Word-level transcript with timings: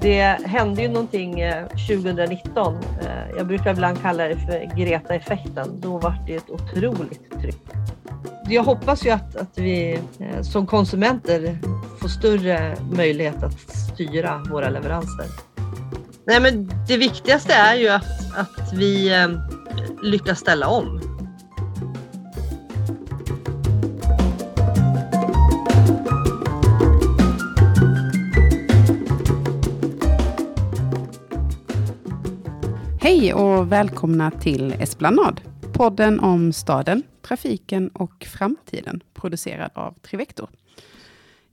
det 0.00 0.38
hände 0.44 0.82
ju 0.82 0.88
någonting 0.88 1.40
eh, 1.40 1.66
2019. 1.66 2.74
Eh, 2.74 3.36
jag 3.36 3.46
brukar 3.46 3.70
ibland 3.70 4.02
kalla 4.02 4.28
det 4.28 4.36
för 4.36 4.76
Greta-effekten. 4.76 5.80
Då 5.80 5.98
var 5.98 6.14
det 6.26 6.34
ett 6.34 6.50
otroligt 6.50 7.40
tryck. 7.40 7.62
Jag 8.48 8.62
hoppas 8.62 9.06
ju 9.06 9.10
att, 9.10 9.36
att 9.36 9.58
vi 9.58 10.00
eh, 10.18 10.42
som 10.42 10.66
konsumenter 10.66 11.58
får 12.00 12.08
större 12.08 12.76
möjlighet 12.92 13.42
att 13.42 13.60
styra 13.70 14.42
våra 14.50 14.68
leveranser. 14.68 15.26
Nej, 16.24 16.40
men 16.40 16.70
det 16.88 16.96
viktigaste 16.96 17.52
är 17.52 17.74
ju 17.74 17.88
att, 17.88 18.36
att 18.36 18.72
vi 18.72 19.12
lyckas 20.02 20.38
ställa 20.38 20.68
om. 20.68 21.09
Hej 33.20 33.34
och 33.34 33.72
välkomna 33.72 34.30
till 34.30 34.72
Esplanad, 34.72 35.40
podden 35.72 36.20
om 36.20 36.52
staden, 36.52 37.02
trafiken 37.22 37.88
och 37.88 38.24
framtiden, 38.24 39.02
producerad 39.14 39.70
av 39.74 39.92
Trivector. 39.92 40.48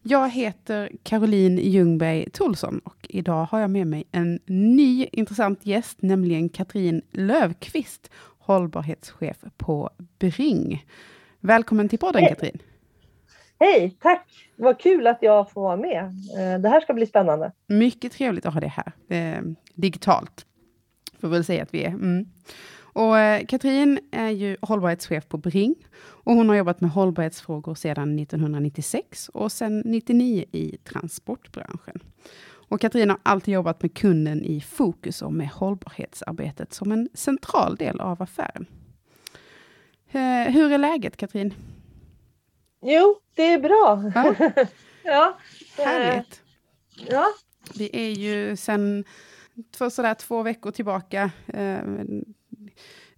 Jag 0.03 0.29
heter 0.29 0.91
Caroline 1.03 1.57
Ljungberg 1.57 2.29
Tolsson 2.29 2.79
och 2.83 3.07
idag 3.09 3.45
har 3.45 3.59
jag 3.59 3.69
med 3.69 3.87
mig 3.87 4.03
en 4.11 4.39
ny 4.45 5.07
intressant 5.11 5.65
gäst, 5.65 6.01
nämligen 6.01 6.49
Katrin 6.49 7.01
Lövqvist, 7.11 8.11
hållbarhetschef 8.39 9.37
på 9.57 9.89
Bring. 10.19 10.85
Välkommen 11.39 11.89
till 11.89 11.99
podden 11.99 12.21
Hej. 12.21 12.29
Katrin. 12.29 12.61
Hej, 13.59 13.97
tack! 13.99 14.27
Vad 14.55 14.79
kul 14.79 15.07
att 15.07 15.17
jag 15.21 15.51
får 15.51 15.61
vara 15.61 15.77
med. 15.77 16.03
Eh, 16.37 16.59
det 16.59 16.69
här 16.69 16.81
ska 16.81 16.93
bli 16.93 17.05
spännande. 17.05 17.51
Mycket 17.67 18.11
trevligt 18.11 18.45
att 18.45 18.53
ha 18.53 18.61
det 18.61 18.73
här, 18.75 18.91
eh, 19.09 19.41
digitalt. 19.73 20.46
Får 21.21 21.27
väl 21.27 21.43
säga 21.43 21.63
att 21.63 21.73
vi 21.73 21.83
är. 21.83 21.89
Mm. 21.89 22.25
Och 22.97 23.19
eh, 23.19 23.45
Katrin 23.45 23.99
är 24.11 24.29
ju 24.29 24.57
hållbarhetschef 24.61 25.27
på 25.27 25.37
Bring. 25.37 25.75
Och 25.99 26.33
hon 26.33 26.49
har 26.49 26.55
jobbat 26.55 26.81
med 26.81 26.91
hållbarhetsfrågor 26.91 27.75
sedan 27.75 28.19
1996 28.19 29.29
och 29.29 29.51
sedan 29.51 29.79
1999 29.79 30.45
i 30.51 30.77
transportbranschen. 30.77 31.99
Och 32.69 32.81
Katrin 32.81 33.09
har 33.09 33.19
alltid 33.23 33.53
jobbat 33.53 33.81
med 33.81 33.93
kunden 33.93 34.43
i 34.43 34.61
fokus 34.61 35.21
och 35.21 35.33
med 35.33 35.49
hållbarhetsarbetet 35.49 36.73
som 36.73 36.91
en 36.91 37.09
central 37.13 37.75
del 37.75 37.99
av 37.99 38.21
affären. 38.21 38.65
Eh, 40.11 40.53
hur 40.53 40.71
är 40.71 40.77
läget 40.77 41.17
Katrin? 41.17 41.53
Jo, 42.81 43.15
det 43.35 43.43
är 43.43 43.59
bra. 43.59 44.11
Ja. 44.15 44.35
ja. 45.03 45.37
Härligt. 45.77 46.41
Ja. 47.09 47.25
Vi 47.75 47.89
är 47.93 48.09
ju 48.09 48.55
sedan 48.55 49.03
för 49.77 49.89
sådär 49.89 50.13
två 50.13 50.43
veckor 50.43 50.71
tillbaka 50.71 51.31
eh, 51.47 51.79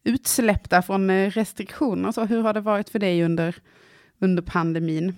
utsläppta 0.03 0.81
från 0.81 1.09
eh, 1.09 1.29
restriktioner. 1.29 2.11
Så 2.11 2.25
hur 2.25 2.41
har 2.41 2.53
det 2.53 2.61
varit 2.61 2.89
för 2.89 2.99
dig 2.99 3.23
under, 3.23 3.55
under 4.19 4.43
pandemin? 4.43 5.15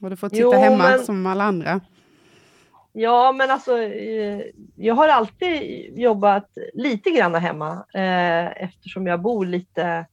Har 0.00 0.10
du 0.10 0.16
fått 0.16 0.32
sitta 0.32 0.42
Jo, 0.42 0.52
hemma 0.52 0.88
men- 0.88 1.04
som 1.04 1.26
alla 1.26 1.44
andra? 1.44 1.80
Ja, 2.92 3.32
men 3.32 3.50
alltså, 3.50 3.78
eh, 3.82 4.40
jag 4.76 4.94
har 4.94 5.08
alltid 5.08 5.62
jobbat 5.98 6.48
lite 6.74 7.10
grann 7.10 7.34
hemma 7.34 7.84
eh, 7.94 8.62
eftersom 8.64 9.06
jag 9.06 9.20
bor 9.22 9.46
lite 9.46 10.06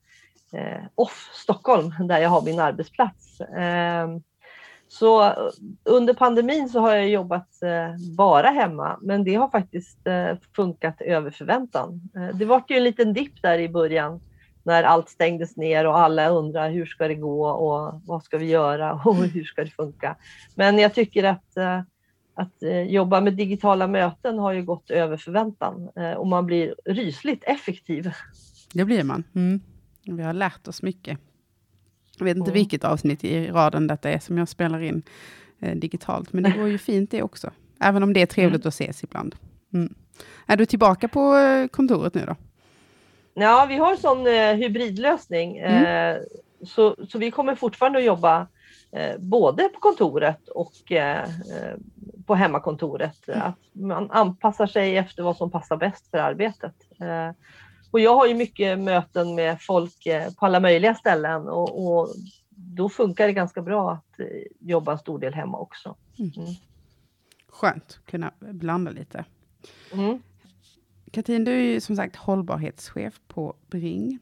eh, 0.52 0.84
off 0.94 1.30
Stockholm 1.34 1.92
där 2.08 2.18
jag 2.18 2.28
har 2.28 2.42
min 2.42 2.60
arbetsplats. 2.60 3.40
Eh, 3.40 4.08
så 4.88 5.24
eh, 5.24 5.32
under 5.84 6.14
pandemin 6.14 6.68
så 6.68 6.80
har 6.80 6.94
jag 6.94 7.08
jobbat 7.08 7.62
eh, 7.62 8.16
bara 8.16 8.48
hemma, 8.48 8.98
men 9.02 9.24
det 9.24 9.34
har 9.34 9.48
faktiskt 9.48 10.06
eh, 10.06 10.36
funkat 10.56 11.00
över 11.00 11.30
förväntan. 11.30 12.00
Det 12.34 12.44
var 12.44 12.62
ju 12.68 12.76
en 12.76 12.84
liten 12.84 13.12
dipp 13.12 13.42
där 13.42 13.58
i 13.58 13.68
början 13.68 14.20
när 14.62 14.82
allt 14.82 15.08
stängdes 15.08 15.56
ner 15.56 15.86
och 15.86 15.98
alla 15.98 16.28
undrar 16.28 16.70
hur 16.70 16.86
ska 16.86 17.08
det 17.08 17.14
gå 17.14 17.48
och 17.48 18.02
vad 18.06 18.22
ska 18.22 18.38
vi 18.38 18.46
göra 18.46 18.92
och 19.04 19.16
hur 19.16 19.44
ska 19.44 19.64
det 19.64 19.70
funka? 19.70 20.16
Men 20.54 20.78
jag 20.78 20.94
tycker 20.94 21.24
att 21.24 21.44
att 22.34 22.62
jobba 22.86 23.20
med 23.20 23.34
digitala 23.34 23.86
möten 23.86 24.38
har 24.38 24.52
ju 24.52 24.62
gått 24.62 24.90
över 24.90 25.16
förväntan 25.16 25.88
och 26.16 26.26
man 26.26 26.46
blir 26.46 26.74
rysligt 26.84 27.44
effektiv. 27.44 28.10
Det 28.72 28.84
blir 28.84 29.04
man. 29.04 29.24
Mm. 29.34 29.60
Vi 30.04 30.22
har 30.22 30.32
lärt 30.32 30.68
oss 30.68 30.82
mycket. 30.82 31.18
Jag 32.18 32.24
vet 32.24 32.36
inte 32.36 32.50
Mm. 32.50 32.54
vilket 32.54 32.84
avsnitt 32.84 33.24
i 33.24 33.46
raden 33.50 33.86
detta 33.86 34.10
är 34.10 34.18
som 34.18 34.38
jag 34.38 34.48
spelar 34.48 34.80
in 34.82 35.02
eh, 35.60 35.76
digitalt, 35.76 36.32
men 36.32 36.42
det 36.42 36.50
går 36.50 36.68
ju 36.68 36.78
fint 36.78 37.10
det 37.10 37.22
också. 37.22 37.50
Även 37.80 38.02
om 38.02 38.12
det 38.12 38.22
är 38.22 38.26
trevligt 38.26 38.66
att 38.66 38.74
ses 38.74 39.04
ibland. 39.04 39.34
Mm. 39.74 39.94
Är 40.46 40.56
du 40.56 40.66
tillbaka 40.66 41.08
på 41.08 41.36
eh, 41.36 41.66
kontoret 41.68 42.14
nu 42.14 42.24
då? 42.26 42.36
Ja, 43.34 43.66
vi 43.68 43.76
har 43.76 43.90
en 43.92 43.98
sån 43.98 44.26
eh, 44.26 44.52
hybridlösning 44.54 45.58
Mm. 45.58 46.16
eh, 46.16 46.22
så, 46.66 46.96
så 47.08 47.18
vi 47.18 47.30
kommer 47.30 47.54
fortfarande 47.54 47.98
att 47.98 48.04
jobba 48.04 48.46
eh, 48.92 49.18
både 49.18 49.68
på 49.68 49.80
kontoret 49.80 50.48
och 50.48 50.92
eh, 50.92 51.28
på 52.26 52.34
hemmakontoret. 52.34 53.28
Mm. 53.28 53.40
Att 53.42 53.58
man 53.72 54.10
anpassar 54.10 54.66
sig 54.66 54.96
efter 54.96 55.22
vad 55.22 55.36
som 55.36 55.50
passar 55.50 55.76
bäst 55.76 56.10
för 56.10 56.18
arbetet. 56.18 56.74
Och 57.90 58.00
jag 58.00 58.14
har 58.14 58.26
ju 58.26 58.34
mycket 58.34 58.78
möten 58.78 59.34
med 59.34 59.62
folk 59.62 60.06
eh, 60.06 60.32
på 60.32 60.46
alla 60.46 60.60
möjliga 60.60 60.94
ställen 60.94 61.48
och, 61.48 61.86
och 61.86 62.08
då 62.48 62.88
funkar 62.88 63.26
det 63.26 63.32
ganska 63.32 63.62
bra 63.62 63.92
att 63.92 64.20
eh, 64.20 64.26
jobba 64.58 64.92
en 64.92 64.98
stor 64.98 65.18
del 65.18 65.34
hemma 65.34 65.58
också. 65.58 65.96
Skönt 67.48 67.84
att 67.84 68.10
kunna 68.10 68.32
blanda 68.38 68.90
lite. 68.90 69.24
Mm. 69.92 70.22
Katrin, 71.10 71.44
du 71.44 71.52
är 71.52 71.62
ju 71.62 71.80
som 71.80 71.96
sagt 71.96 72.16
hållbarhetschef 72.16 73.20
på 73.28 73.54
Bring. 73.66 74.18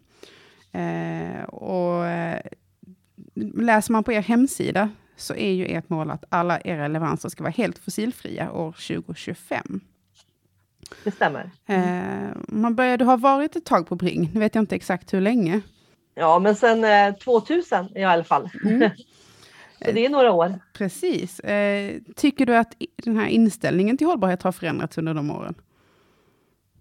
Eh, 0.72 1.44
och 1.44 2.06
eh, 2.06 2.41
läser 3.55 3.93
man 3.93 4.05
på 4.05 4.12
er 4.12 4.22
hemsida 4.22 4.91
så 5.16 5.34
är 5.34 5.53
ju 5.53 5.66
ert 5.66 5.88
mål 5.88 6.10
att 6.10 6.25
alla 6.28 6.60
era 6.60 6.88
leveranser 6.88 7.28
ska 7.28 7.43
vara 7.43 7.53
helt 7.53 7.78
fossilfria 7.78 8.53
år 8.53 8.72
2025. 8.72 9.81
Det 11.06 11.12
stämmer. 11.12 11.50
Eh, 11.67 12.37
man 12.49 12.75
började 12.75 13.05
ha 13.05 13.17
varit 13.17 13.56
ett 13.56 13.65
tag 13.65 13.87
på 13.87 13.94
Bring, 13.94 14.31
nu 14.34 14.41
vet 14.41 14.55
jag 14.55 14.62
inte 14.62 14.75
exakt 14.75 15.15
hur 15.15 15.21
länge. 15.21 15.61
Ja, 16.15 16.39
men 16.39 16.55
sen 16.55 16.84
eh, 16.84 17.15
2000 17.15 17.97
i 17.97 18.05
alla 18.05 18.25
fall. 18.25 18.50
Mm. 18.65 18.91
Så 19.84 19.93
det 19.93 20.06
är 20.06 20.09
några 20.09 20.33
år. 20.33 20.55
Precis. 20.72 21.41
Eh, 21.41 21.94
tycker 22.17 22.47
du 22.47 22.56
att 22.56 22.75
den 22.97 23.17
här 23.17 23.27
inställningen 23.27 23.99
till 23.99 24.06
hållbarhet 24.06 24.43
har 24.43 24.53
förändrats 24.53 24.99
under 24.99 25.15
de 25.15 25.31
åren? 25.31 25.55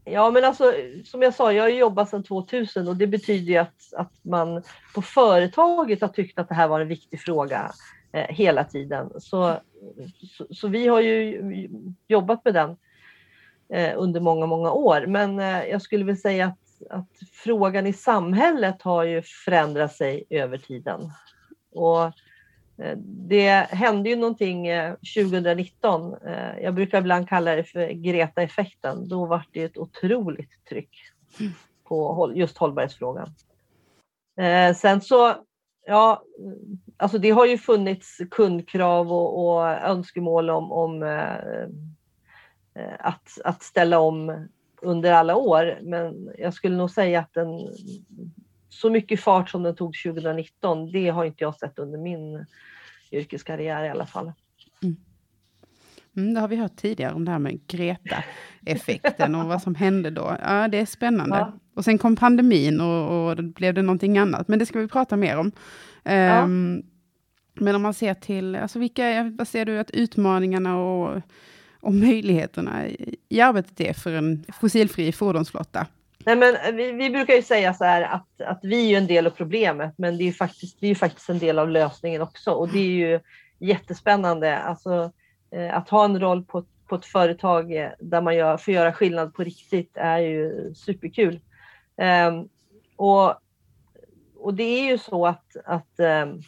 Ja, 0.06 0.32
men 0.32 0.46
alltså 0.46 0.74
som 1.06 1.22
jag 1.22 1.34
sa, 1.34 1.54
jag 1.54 1.64
har 1.64 1.70
jobbat 1.70 2.10
sedan 2.10 2.24
2000 2.24 2.88
och 2.88 2.96
det 2.96 3.08
betyder 3.08 3.52
ju 3.52 3.58
att, 3.58 3.94
att 3.98 4.14
man 4.22 4.64
på 4.96 5.02
företaget 5.02 6.02
har 6.02 6.08
tyckt 6.08 6.40
att 6.40 6.50
det 6.50 6.56
här 6.56 6.68
var 6.68 6.80
en 6.80 6.88
viktig 6.88 7.22
fråga 7.22 7.72
eh, 8.12 8.36
hela 8.36 8.64
tiden. 8.64 9.12
Så, 9.20 9.60
så, 10.38 10.48
så 10.50 10.68
vi 10.68 10.88
har 10.88 11.02
ju 11.02 11.70
jobbat 12.08 12.46
med 12.46 12.54
den 12.54 12.78
Eh, 13.70 13.94
under 13.98 14.20
många, 14.20 14.46
många 14.46 14.72
år. 14.72 15.06
Men 15.08 15.40
eh, 15.40 15.64
jag 15.64 15.82
skulle 15.82 16.04
vilja 16.04 16.22
säga 16.22 16.46
att, 16.46 16.90
att 16.90 17.10
frågan 17.32 17.88
i 17.88 17.94
samhället 17.94 18.82
har 18.82 19.04
ju 19.04 19.22
förändrat 19.46 19.94
sig 19.94 20.24
över 20.30 20.58
tiden. 20.58 21.02
Och 21.72 22.04
eh, 22.84 22.98
det 23.28 23.50
hände 23.70 24.10
ju 24.10 24.16
någonting 24.16 24.68
eh, 24.68 24.94
2019. 25.16 26.16
Jag 26.62 26.74
brukar 26.74 26.98
ibland 26.98 27.30
kalla 27.30 27.56
det 27.56 27.64
för 27.64 27.90
Greta-effekten. 27.90 29.08
Då 29.08 29.26
var 29.26 29.46
det 29.52 29.64
ett 29.64 29.78
otroligt 29.78 30.66
tryck 30.70 30.90
på 31.84 32.32
just 32.36 32.58
hållbarhetsfrågan. 32.58 33.30
Sen 34.76 35.02
så, 35.02 35.36
ja, 35.86 36.24
alltså 36.98 37.18
det 37.18 37.30
har 37.30 37.46
ju 37.46 37.58
funnits 37.58 38.18
kundkrav 38.32 39.14
och, 39.14 39.46
och 39.46 39.68
önskemål 39.68 40.50
om, 40.50 40.72
om 40.72 41.04
att, 43.00 43.38
att 43.44 43.64
ställa 43.64 44.00
om 44.00 44.48
under 44.82 45.12
alla 45.12 45.36
år. 45.36 45.80
Men 45.82 46.30
jag 46.38 46.54
skulle 46.54 46.76
nog 46.76 46.92
säga 46.92 47.20
att 47.20 47.34
den, 47.34 47.48
så 48.70 48.90
mycket 48.90 49.20
fart 49.20 49.50
som 49.50 49.64
den 49.64 49.76
tog 49.76 49.96
2019, 50.06 50.92
det 50.92 51.10
har 51.10 51.26
inte 51.26 51.44
jag 51.44 51.56
sett 51.56 51.80
under 51.80 51.98
min 52.00 52.46
yrkeskarriär 53.12 53.84
i 53.84 53.90
alla 53.90 54.06
fall. 54.06 54.32
Mm, 56.18 56.34
det 56.34 56.40
har 56.40 56.48
vi 56.48 56.56
hört 56.56 56.76
tidigare 56.76 57.14
om 57.14 57.26
det 57.26 57.32
här 57.32 57.40
med 57.40 57.68
Greta-effekten 57.68 59.36
och 59.36 59.46
vad 59.46 59.62
som 59.62 59.76
hände 59.76 60.10
då. 60.10 60.38
Ja, 60.42 60.68
det 60.68 60.78
är 60.78 60.86
spännande. 60.86 61.38
Ja. 61.38 61.54
Och 61.74 61.86
sen 61.86 61.98
kom 61.98 62.16
pandemin 62.16 62.82
och, 62.82 63.30
och 63.30 63.44
blev 63.44 63.74
det 63.74 63.82
någonting 63.82 64.18
annat, 64.18 64.48
men 64.48 64.60
det 64.60 64.66
ska 64.66 64.80
vi 64.80 64.88
prata 64.88 65.18
mer 65.18 65.38
om. 65.38 65.52
Ehm, 66.04 66.84
Men 67.54 67.76
om 67.76 67.82
man 67.82 67.94
ser 67.94 68.14
till, 68.14 68.56
alltså 68.56 68.80
vilka, 68.80 69.34
vad 69.38 69.48
ser 69.48 69.66
du 69.66 69.80
att 69.80 69.92
utmaningarna 69.92 70.78
och, 70.78 71.22
och 71.86 71.94
möjligheterna 71.94 72.88
i, 73.30 73.42
arbetet 73.42 73.82
är 73.82 73.94
för 73.94 74.14
en 74.14 74.46
fossilfri 74.62 75.12
fordonsflotta? 75.12 75.88
Nej, 76.26 76.36
men 76.36 76.76
vi, 76.76 76.92
vi 76.92 77.10
brukar 77.10 77.34
ju 77.34 77.42
säga 77.42 77.74
så 77.74 77.84
här 77.84 78.02
att, 78.02 78.42
att 78.42 78.60
vi 78.64 78.94
är 78.94 78.98
en 78.98 79.08
del 79.08 79.28
av 79.28 79.32
problemet, 79.32 79.94
men 79.98 80.18
det 80.18 80.24
är 80.24 80.26
ju 80.26 80.34
faktiskt, 80.34 80.78
vi 80.80 80.92
är 80.92 80.96
faktiskt 80.96 81.30
en 81.30 81.40
del 81.40 81.60
av 81.60 81.70
lösningen 81.70 82.22
också. 82.22 82.52
Och 82.52 82.70
det 82.70 82.80
är 82.80 83.10
ju 83.10 83.20
jättespännande. 83.60 84.58
Alltså, 84.58 85.12
eh, 85.52 85.78
att 85.78 85.90
ha 85.90 86.06
en 86.06 86.20
roll 86.20 86.44
på, 86.44 86.66
på 86.88 86.96
ett 86.96 87.06
företag 87.06 87.76
eh, 87.76 87.90
där 88.00 88.22
man 88.22 88.36
gör, 88.36 88.58
får 88.58 88.74
göra 88.74 88.94
skillnad 88.94 89.34
på 89.34 89.44
riktigt 89.44 89.92
är 89.98 90.20
ju 90.20 90.74
superkul. 90.76 91.40
Um, 92.28 92.50
och, 92.96 93.34
och 94.36 94.54
det 94.54 94.64
är 94.64 94.92
ju 94.92 94.98
så 94.98 95.28
att, 95.28 95.56
att 95.66 96.00
um, 96.24 96.42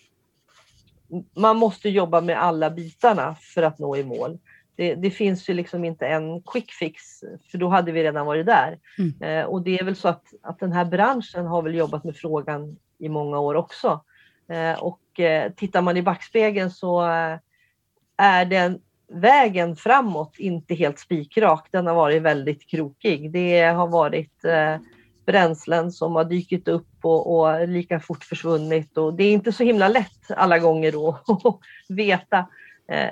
man 1.35 1.57
måste 1.57 1.89
jobba 1.89 2.21
med 2.21 2.43
alla 2.43 2.69
bitarna 2.69 3.35
för 3.35 3.63
att 3.63 3.79
nå 3.79 3.97
i 3.97 4.03
mål. 4.03 4.39
Det, 4.77 4.95
det, 4.95 5.09
finns 5.09 5.49
ju 5.49 5.53
liksom 5.53 5.83
inte 5.83 6.07
en 6.07 6.41
quick 6.41 6.71
fix, 6.71 7.03
för 7.51 7.57
då 7.57 7.67
hade 7.67 7.91
vi 7.91 8.03
redan 8.03 8.25
varit 8.25 8.45
där. 8.45 8.79
Mm. 8.97 9.21
Eh, 9.21 9.45
och 9.45 9.61
det 9.61 9.79
är 9.79 9.83
väl 9.83 9.95
så 9.95 10.07
att, 10.07 10.23
att 10.43 10.59
den 10.59 10.71
här 10.71 10.85
branschen 10.85 11.45
har 11.45 11.61
väl 11.61 11.75
jobbat 11.75 12.03
med 12.03 12.15
frågan 12.15 12.77
i 12.99 13.09
många 13.09 13.39
år 13.39 13.55
också. 13.55 14.03
Eh, 14.49 14.83
och 14.83 15.19
eh, 15.19 15.51
tittar 15.51 15.81
man 15.81 15.97
i 15.97 16.01
backspegeln 16.01 16.71
så 16.71 17.01
eh, 17.01 17.37
är 18.17 18.45
den 18.45 18.79
vägen 19.11 19.75
framåt 19.75 20.35
inte 20.37 20.75
helt 20.75 20.99
spikrak. 20.99 21.67
Den 21.71 21.87
har 21.87 21.95
varit 21.95 22.21
väldigt 22.21 22.67
krokig. 22.67 23.31
Det 23.31 23.61
har 23.61 23.87
varit 23.87 24.45
eh, 24.45 24.77
bränslen 25.25 25.91
som 25.91 26.15
har 26.15 26.23
dykt 26.23 26.67
upp 26.67 26.87
och, 27.01 27.39
och, 27.39 27.67
lika 27.67 27.99
fort 27.99 28.23
försvunnit 28.23 28.97
och 28.97 29.13
det 29.13 29.23
är 29.23 29.31
inte 29.31 29.51
så 29.51 29.63
himla 29.63 29.87
lätt 29.87 30.31
alla 30.35 30.59
gånger 30.59 30.91
då 30.91 31.19
att 31.27 31.59
veta 31.89 32.47
Eh, 32.91 33.09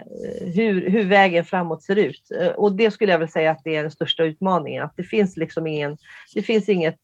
hur, 0.56 0.90
hur 0.90 1.04
vägen 1.04 1.46
framåt 1.46 1.84
ser 1.84 1.96
ut. 1.96 2.32
Eh, 2.40 2.48
och 2.48 2.76
det 2.76 2.92
skulle 2.92 3.12
jag 3.12 3.20
väl 3.20 3.30
säga 3.30 3.52
att 3.52 3.64
det 3.64 3.76
är 3.76 3.82
den 3.82 3.92
största 3.92 4.24
utmaningen, 4.24 4.84
att 4.84 4.94
det 4.98 5.04
finns 5.04 5.38
liksom 5.38 5.68
ingen, 5.68 5.98
det 6.34 6.42
finns 6.42 6.70
inget 6.70 7.00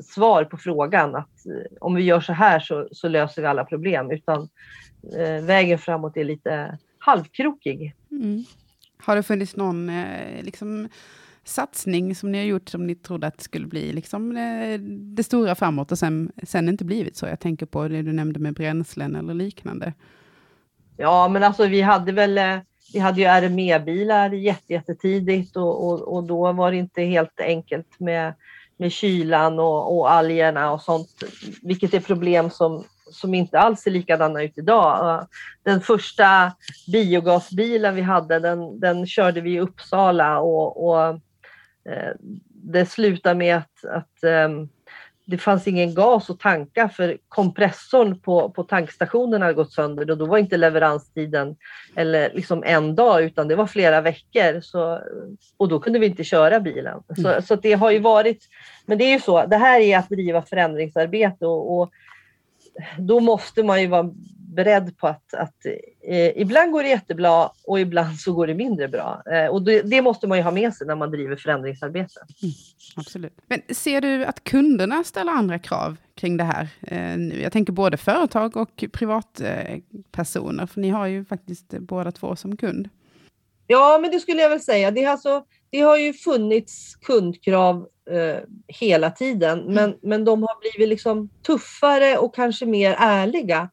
svar 0.00 0.44
på 0.44 0.56
frågan 0.56 1.14
att 1.14 1.46
eh, 1.46 1.76
om 1.80 1.94
vi 1.94 2.02
gör 2.02 2.20
så 2.20 2.32
här 2.32 2.60
så, 2.60 2.88
så 2.92 3.08
löser 3.08 3.42
vi 3.42 3.48
alla 3.48 3.64
problem, 3.64 4.10
utan 4.10 4.48
eh, 5.18 5.44
vägen 5.44 5.78
framåt 5.78 6.16
är 6.16 6.24
lite 6.24 6.78
halvkrokig. 6.98 7.94
Mm. 8.10 8.44
Har 8.98 9.16
det 9.16 9.22
funnits 9.22 9.56
någon 9.56 9.88
eh, 9.88 10.42
liksom, 10.42 10.88
satsning 11.44 12.14
som 12.14 12.32
ni 12.32 12.38
har 12.38 12.44
gjort 12.44 12.68
som 12.68 12.86
ni 12.86 12.94
trodde 12.94 13.26
att 13.26 13.40
skulle 13.40 13.66
bli 13.66 13.92
liksom, 13.92 14.34
det, 14.34 14.78
det 15.16 15.22
stora 15.22 15.54
framåt 15.54 15.92
och 15.92 15.98
sen, 15.98 16.32
sen 16.42 16.68
inte 16.68 16.84
blivit 16.84 17.16
så? 17.16 17.26
Jag 17.26 17.40
tänker 17.40 17.66
på 17.66 17.88
det 17.88 18.02
du 18.02 18.12
nämnde 18.12 18.40
med 18.40 18.54
bränslen 18.54 19.16
eller 19.16 19.34
liknande. 19.34 19.92
Ja, 20.96 21.28
men 21.28 21.42
alltså 21.42 21.66
vi 21.66 21.80
hade 21.80 22.12
väl 22.12 22.38
eh, 22.38 22.58
vi 22.94 23.00
hade 23.00 23.20
ju 23.20 23.26
RME-bilar 23.26 24.30
jättetidigt 24.68 25.56
och, 25.56 25.88
och, 25.88 26.14
och 26.14 26.24
då 26.24 26.52
var 26.52 26.70
det 26.70 26.76
inte 26.76 27.02
helt 27.02 27.40
enkelt 27.40 28.00
med, 28.00 28.34
med 28.76 28.92
kylan 28.92 29.58
och, 29.58 29.96
och 29.96 30.12
algerna 30.12 30.72
och 30.72 30.80
sånt, 30.80 31.08
vilket 31.62 31.94
är 31.94 32.00
problem 32.00 32.50
som, 32.50 32.84
som 33.10 33.34
inte 33.34 33.58
alls 33.58 33.80
ser 33.80 33.90
likadana 33.90 34.42
ut 34.42 34.58
idag. 34.58 35.26
Den 35.62 35.80
första 35.80 36.52
biogasbilen 36.92 37.94
vi 37.94 38.02
hade, 38.02 38.38
den, 38.38 38.80
den 38.80 39.06
körde 39.06 39.40
vi 39.40 39.54
i 39.54 39.60
Uppsala 39.60 40.38
och, 40.40 40.88
och 40.88 41.08
eh, 41.88 42.12
det 42.48 42.86
slutade 42.86 43.34
med 43.34 43.56
att, 43.56 43.84
att 43.84 44.24
um, 44.46 44.68
det 45.26 45.38
fanns 45.38 45.68
ingen 45.68 45.94
gas 45.94 46.30
att 46.30 46.40
tanka 46.40 46.88
för 46.88 47.18
kompressorn 47.28 48.20
på, 48.20 48.50
på 48.50 48.62
tankstationen 48.62 49.42
hade 49.42 49.54
gått 49.54 49.72
sönder 49.72 50.10
och 50.10 50.18
då 50.18 50.26
var 50.26 50.38
inte 50.38 50.56
leveranstiden 50.56 51.56
eller 51.96 52.30
liksom 52.34 52.62
en 52.66 52.94
dag 52.94 53.24
utan 53.24 53.48
det 53.48 53.56
var 53.56 53.66
flera 53.66 54.00
veckor. 54.00 54.60
Så, 54.60 55.00
och 55.56 55.68
då 55.68 55.80
kunde 55.80 55.98
vi 55.98 56.06
inte 56.06 56.24
köra 56.24 56.60
bilen. 56.60 57.02
Så, 57.16 57.28
mm. 57.28 57.42
så 57.42 57.56
det 57.56 57.72
har 57.72 57.90
ju 57.90 57.98
varit, 57.98 58.48
men 58.86 58.98
det 58.98 59.04
är 59.04 59.12
ju 59.12 59.20
så, 59.20 59.46
det 59.46 59.56
här 59.56 59.80
är 59.80 59.98
att 59.98 60.08
driva 60.08 60.42
förändringsarbete 60.42 61.46
och, 61.46 61.80
och 61.80 61.90
då 62.98 63.20
måste 63.20 63.62
man 63.62 63.80
ju 63.82 63.86
vara 63.86 64.10
beredd 64.54 64.98
på 64.98 65.06
att, 65.06 65.34
att 65.34 65.66
eh, 66.08 66.40
ibland 66.40 66.72
går 66.72 66.82
det 66.82 66.88
jättebra 66.88 67.50
och 67.64 67.80
ibland 67.80 68.16
så 68.20 68.32
går 68.32 68.46
det 68.46 68.54
mindre 68.54 68.88
bra. 68.88 69.22
Eh, 69.32 69.46
och 69.46 69.62
det, 69.62 69.82
det, 69.82 70.02
måste 70.02 70.26
man 70.26 70.38
ju 70.38 70.44
ha 70.44 70.50
med 70.50 70.74
sig 70.74 70.86
när 70.86 70.94
man 70.94 71.10
driver 71.10 71.36
förändringsarbete. 71.36 72.20
Mm, 72.42 72.54
absolut. 72.96 73.38
Men 73.46 73.62
ser 73.74 74.00
du 74.00 74.24
att 74.24 74.44
kunderna 74.44 75.04
ställer 75.04 75.32
andra 75.32 75.58
krav 75.58 75.96
kring 76.14 76.36
det 76.36 76.44
här 76.44 76.68
eh, 76.82 77.18
nu? 77.18 77.40
Jag 77.42 77.52
tänker 77.52 77.72
både 77.72 77.96
företag 77.96 78.56
och 78.56 78.84
privatpersoner, 78.92 80.66
för 80.66 80.80
ni 80.80 80.90
har 80.90 81.06
ju 81.06 81.24
faktiskt 81.24 81.68
båda 81.68 82.12
två 82.12 82.36
som 82.36 82.56
kund. 82.56 82.88
Ja, 83.66 83.98
men 84.02 84.10
det 84.10 84.20
skulle 84.20 84.42
jag 84.42 84.50
väl 84.50 84.60
säga. 84.60 84.90
Det, 84.90 85.04
alltså, 85.04 85.44
det 85.70 85.80
har 85.80 85.96
ju 85.96 86.12
funnits 86.12 86.96
kundkrav 86.96 87.88
eh, 88.10 88.38
hela 88.68 89.10
tiden, 89.10 89.60
mm. 89.60 89.74
men, 89.74 89.94
men 90.02 90.24
de 90.24 90.42
har 90.42 90.60
blivit 90.60 90.88
liksom 90.88 91.28
tuffare 91.46 92.18
och 92.18 92.34
kanske 92.34 92.66
mer 92.66 92.96
ärliga 92.98 93.68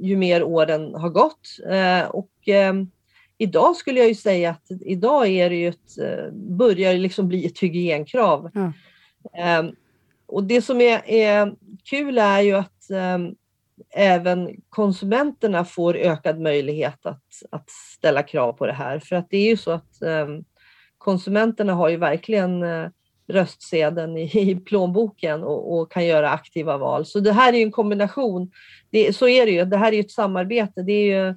ju 0.00 0.16
mer 0.16 0.42
åren 0.42 0.94
har 0.94 1.08
gått. 1.08 1.58
Eh, 1.70 2.10
och 2.10 2.48
eh, 2.48 2.74
idag 3.38 3.76
skulle 3.76 4.00
jag 4.00 4.08
ju 4.08 4.14
säga 4.14 4.50
att 4.50 4.66
idag 4.80 5.28
är 5.28 5.50
det 5.50 5.56
ju 5.56 5.68
ett, 5.68 5.98
eh, 5.98 6.32
börjar 6.32 6.94
liksom 6.94 7.28
bli 7.28 7.46
ett 7.46 7.58
hygienkrav. 7.58 8.50
Mm. 8.54 9.74
och 10.26 10.44
det 10.44 10.62
som 10.62 10.80
är, 10.80 11.02
är, 11.06 11.54
kul 11.84 12.18
är 12.18 12.40
ju 12.40 12.52
att 12.52 12.90
ehm, 12.90 13.34
även 13.94 14.50
konsumenterna 14.68 15.64
får 15.64 15.96
ökad 15.96 16.40
möjlighet 16.40 17.06
att, 17.06 17.42
att 17.50 17.70
ställa 17.70 18.22
krav 18.22 18.52
på 18.52 18.66
det 18.66 18.72
här. 18.72 18.98
För 18.98 19.16
att 19.16 19.30
det 19.30 19.36
är 19.36 19.48
ju 19.48 19.56
så 19.56 19.70
att 19.70 20.02
ehm, 20.02 20.44
konsumenterna 20.98 21.74
har 21.74 21.88
ju 21.88 21.96
verkligen 21.96 22.62
eh, 22.62 22.88
röstsedeln 23.26 24.16
i, 24.16 24.50
i 24.50 24.56
plånboken 24.56 25.42
och, 25.42 25.74
och, 25.74 25.92
kan 25.92 26.06
göra 26.06 26.30
aktiva 26.30 26.78
val. 26.78 27.06
Så 27.06 27.20
det 27.20 27.32
här 27.32 27.52
är 27.52 27.62
en 27.62 27.72
kombination. 27.72 28.50
Det, 28.90 29.16
så 29.16 29.28
är 29.28 29.46
det 29.46 29.52
ju. 29.52 29.64
Det 29.64 29.76
här 29.76 29.92
är 29.92 30.00
ett 30.00 30.10
samarbete. 30.10 30.82
Det 30.82 30.92
är 30.92 31.06
ju, 31.06 31.28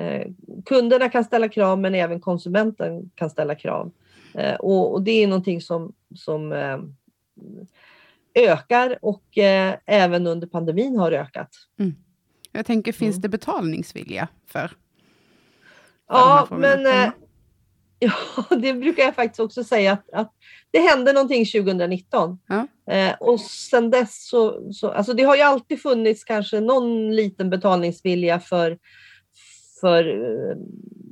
eh, 0.00 0.26
kunderna 0.64 1.08
kan 1.08 1.24
ställa 1.24 1.48
krav, 1.48 1.78
men 1.78 1.94
även 1.94 2.20
konsumenten 2.20 3.10
kan 3.14 3.30
ställa 3.30 3.54
krav. 3.54 3.92
Eh, 4.34 4.54
och, 4.54 4.92
och, 4.92 5.02
det 5.02 5.22
är 5.22 5.26
någonting 5.26 5.60
som, 5.60 5.92
som 6.14 6.52
eh, 6.52 6.78
ökar 8.34 8.98
och 9.02 9.38
eh, 9.38 9.74
även 9.86 10.26
under 10.26 10.46
pandemin 10.46 10.96
har 10.96 11.12
ökat. 11.12 11.50
Mm. 11.78 11.94
Jag 12.52 12.66
tänker, 12.66 12.92
finns 12.92 13.14
mm. 13.16 13.20
det 13.20 13.28
betalningsvilja 13.28 14.28
för? 14.46 14.68
för 14.68 14.76
ja, 16.08 16.48
men 16.50 16.86
eh, 16.86 17.02
mm. 17.02 17.12
Ja, 18.48 18.56
det 18.56 18.72
brukar 18.72 19.02
jag 19.02 19.14
faktiskt 19.14 19.40
också 19.40 19.64
säga 19.64 19.92
att, 19.92 20.10
att 20.12 20.32
det 20.70 20.78
hände 20.78 21.12
någonting 21.12 21.46
2019. 21.46 22.38
Ja. 22.46 22.66
Eh, 22.94 23.14
och 23.20 23.40
sen 23.40 23.90
dess 23.90 24.28
så, 24.28 24.72
så, 24.72 24.90
alltså 24.90 25.12
det 25.12 25.22
har 25.22 25.36
ju 25.36 25.42
alltid 25.42 25.82
funnits 25.82 26.24
kanske 26.24 26.60
någon 26.60 27.16
liten 27.16 27.50
betalningsvilja 27.50 28.40
för, 28.40 28.78
för 29.80 30.04
eh, 30.08 30.56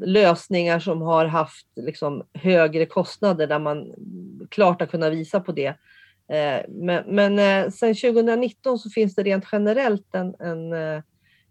lösningar 0.06 0.78
som 0.78 1.02
har 1.02 1.26
haft 1.26 1.66
liksom, 1.76 2.22
högre 2.34 2.86
kostnader 2.86 3.46
där 3.46 3.58
man 3.58 3.94
klart 4.50 4.80
har 4.80 4.86
kunnat 4.86 5.12
visa 5.12 5.40
på 5.40 5.52
det. 5.52 5.74
Eh, 6.28 6.60
men 6.68 7.04
men 7.06 7.38
eh, 7.38 7.70
sen 7.70 7.94
2019 7.94 8.78
så 8.78 8.90
finns 8.90 9.14
det 9.14 9.22
rent 9.22 9.44
generellt 9.52 10.14
en, 10.14 10.34
en 10.38 10.72
eh, 10.72 11.02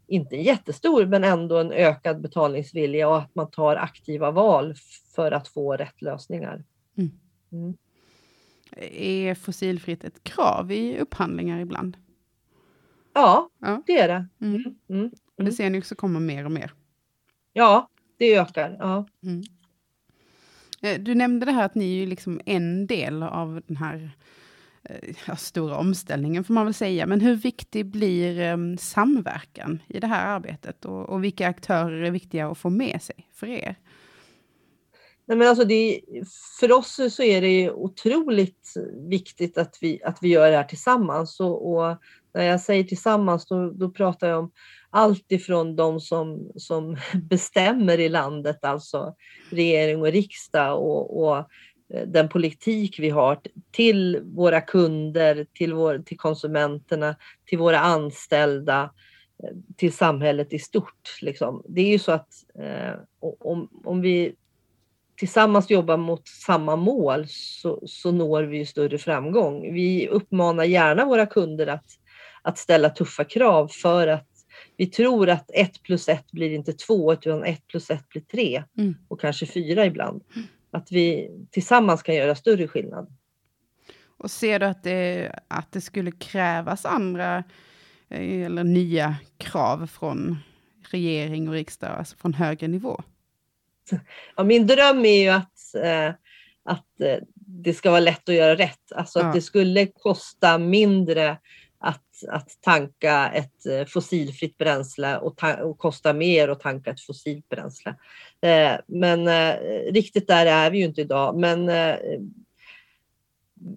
inte 0.08 0.36
jättestor, 0.36 1.06
men 1.06 1.24
ändå 1.24 1.58
en 1.58 1.72
ökad 1.72 2.22
betalningsvilja 2.22 3.10
och 3.10 3.18
att 3.18 3.36
man 3.36 3.52
tar 3.52 3.76
aktiva 3.76 4.32
val 4.32 4.76
för 5.16 5.32
att 5.32 5.48
få 5.48 5.74
rätt 5.74 6.02
lösningar. 6.02 6.64
Mm. 6.98 7.12
Mm. 7.52 7.74
Är 8.92 9.36
fossilfritt 9.36 10.04
ett 10.04 10.24
krav 10.24 10.72
i 10.72 11.00
upphandlingar 11.00 11.60
ibland? 11.60 11.98
Ja, 13.14 13.50
ja. 13.60 13.84
det 13.86 14.00
är 14.00 14.08
det. 14.08 14.28
Mm. 14.42 14.56
mm. 14.56 14.76
mm. 14.90 15.12
Och 15.38 15.44
det 15.44 15.52
ser 15.52 15.70
ni 15.70 15.80
också 15.80 15.96
komma 15.96 16.20
mer 16.20 16.46
och 16.46 16.52
mer? 16.52 16.74
Ja, 17.54 17.90
det 18.18 18.36
ökar. 18.36 18.78
Ja. 18.80 19.08
Mm. 19.24 19.44
Eh, 20.82 21.02
du 21.02 21.16
nämnde 21.16 21.46
det 21.46 21.52
här 21.52 21.66
att 21.66 21.76
ni 21.76 22.04
är 22.04 22.08
liksom 22.08 22.42
en 22.46 22.88
del 22.88 23.24
av 23.24 23.62
den 23.68 23.78
här 23.78 24.18
Eh, 24.90 25.16
ja, 25.28 25.36
stora 25.36 25.78
omställningen 25.78 26.44
får 26.44 26.54
man 26.54 26.66
väl 26.66 26.74
säga. 26.74 27.06
Men 27.06 27.22
hur 27.22 27.36
viktig 27.36 27.86
blir 27.86 28.54
um, 28.54 28.78
samverkan 28.78 29.82
i 29.88 30.00
det 30.00 30.08
här 30.08 30.36
arbetet? 30.36 30.86
Och, 30.86 31.10
och, 31.10 31.24
vilka 31.24 31.48
aktörer 31.48 32.04
är 32.04 32.12
viktiga 32.12 32.48
att 32.48 32.58
få 32.58 32.70
med 32.70 33.02
sig 33.02 33.30
för 33.34 33.48
er? 33.48 33.76
Nej, 35.26 35.38
men 35.38 35.48
alltså 35.48 35.66
det, 35.66 36.02
för 36.60 36.72
oss 36.72 37.00
så 37.10 37.24
är 37.24 37.42
det 37.42 37.72
otroligt 37.72 38.74
viktigt 39.10 39.58
att 39.58 39.78
vi, 39.82 40.04
att 40.04 40.18
vi 40.22 40.28
gör 40.28 40.52
det 40.52 40.58
här 40.58 40.64
tillsammans. 40.64 41.40
Och, 41.40 41.74
och 41.74 41.98
när 42.34 42.44
jag 42.44 42.62
säger 42.62 42.84
tillsammans, 42.84 43.46
då, 43.46 43.70
då 43.70 43.90
pratar 43.90 44.30
jag 44.30 44.40
om 44.40 44.52
allt 44.90 45.32
ifrån 45.32 45.76
de 45.76 46.00
som, 46.00 46.52
som 46.56 46.98
bestämmer 47.30 48.00
i 48.00 48.10
landet, 48.10 48.66
alltså 48.66 49.16
regering 49.50 50.02
och 50.02 50.12
riksdag 50.12 50.80
och, 50.80 51.24
och 51.24 51.48
den 51.88 52.30
politik 52.30 53.00
vi 53.00 53.10
har 53.10 53.40
till 53.72 54.22
våra 54.24 54.62
kunder, 54.62 55.46
till, 55.54 55.74
vår, 55.74 56.00
till 56.00 56.18
konsumenterna, 56.18 57.16
till 57.46 57.58
våra 57.58 57.80
anställda, 57.80 58.92
eh, 59.44 59.50
till 59.78 59.94
samhället 59.94 60.54
i 60.54 60.60
stort. 60.60 61.18
Liksom. 61.22 61.64
Det 61.68 61.82
är 61.82 61.90
ju 61.90 62.00
så 62.00 62.12
att 62.12 62.30
eh, 62.60 62.94
om, 63.40 63.70
om 63.84 64.02
vi 64.02 64.36
tillsammans 65.18 65.70
jobbar 65.70 65.98
mot 65.98 66.28
samma 66.28 66.76
mål 66.76 67.26
så, 67.28 67.84
så 67.86 68.12
når 68.12 68.44
vi 68.44 68.66
större 68.66 68.98
framgång. 68.98 69.74
Vi 69.74 70.08
uppmanar 70.08 70.64
gärna 70.64 71.06
våra 71.06 71.26
kunder 71.26 71.68
att, 71.68 71.86
att 72.42 72.58
ställa 72.58 72.90
tuffa 72.90 73.24
krav 73.24 73.68
för 73.68 74.08
att 74.08 74.28
vi 74.78 74.86
tror 74.86 75.30
att 75.30 75.52
ett 75.54 75.84
plus 75.84 76.10
ett 76.10 76.32
blir 76.32 76.52
inte 76.52 76.74
två, 76.74 77.14
utan 77.14 77.44
ett 77.44 77.68
plus 77.68 77.90
ett 77.90 78.10
blir 78.10 78.22
tre 78.22 78.64
mm. 78.78 78.96
och 79.08 79.22
kanske 79.22 79.46
fyra 79.46 79.86
ibland. 79.86 80.24
Mm. 80.36 80.48
Att 80.74 80.92
vi 80.92 81.32
tillsammans 81.52 82.04
kan 82.04 82.16
göra 82.16 82.36
större 82.36 82.68
skillnad. 82.68 83.18
Och 84.18 84.32
ser 84.32 84.60
du 84.60 84.66
att 84.66 84.84
det, 84.84 85.32
att 85.48 85.72
det 85.72 85.82
skulle 85.82 86.12
krävas 86.12 86.86
andra 86.86 87.44
eh, 88.10 88.46
eller 88.46 88.64
nya 88.64 89.16
krav 89.38 89.88
från 89.88 90.38
regering 90.90 91.48
och 91.48 91.54
riksdag, 91.54 91.90
alltså 91.98 92.18
från 92.18 92.34
högre 92.34 92.68
nivå? 92.68 93.02
Ja, 94.36 94.44
min 94.44 94.68
dröm 94.68 95.06
är 95.06 95.24
ju 95.24 95.30
att, 95.30 95.76
eh, 95.76 96.14
att 96.64 97.02
eh, 97.02 97.18
det 97.36 97.74
ska 97.74 97.90
vara 97.90 98.00
lätt 98.00 98.30
att 98.30 98.36
göra 98.36 98.56
rätt. 98.56 98.92
Alltså 98.96 99.20
ja. 99.20 99.26
att 99.26 99.34
det 99.34 99.42
skulle 99.42 99.86
kosta 99.86 100.58
mindre 100.58 101.38
att, 102.30 102.58
tanka 102.62 103.30
ett 103.30 103.66
eh, 103.66 103.86
fossilfritt 103.86 104.58
bränsle 104.58 105.18
och, 105.18 105.44
och 105.64 105.78
kosta 105.78 106.14
mer 106.14 106.48
att 106.48 106.60
tanka 106.60 106.92
ett 106.92 107.02
fossilt 107.02 107.50
bränsle. 107.50 107.96
Eh, 108.42 108.80
men 108.88 109.28
eh, 109.28 109.56
riktigt 109.92 110.28
där 110.28 110.46
är 110.46 110.72
vi 110.72 110.78
ju 110.78 110.86
inte 110.86 111.02
idag. 111.02 111.40
Men 111.40 111.70
eh, 111.70 111.96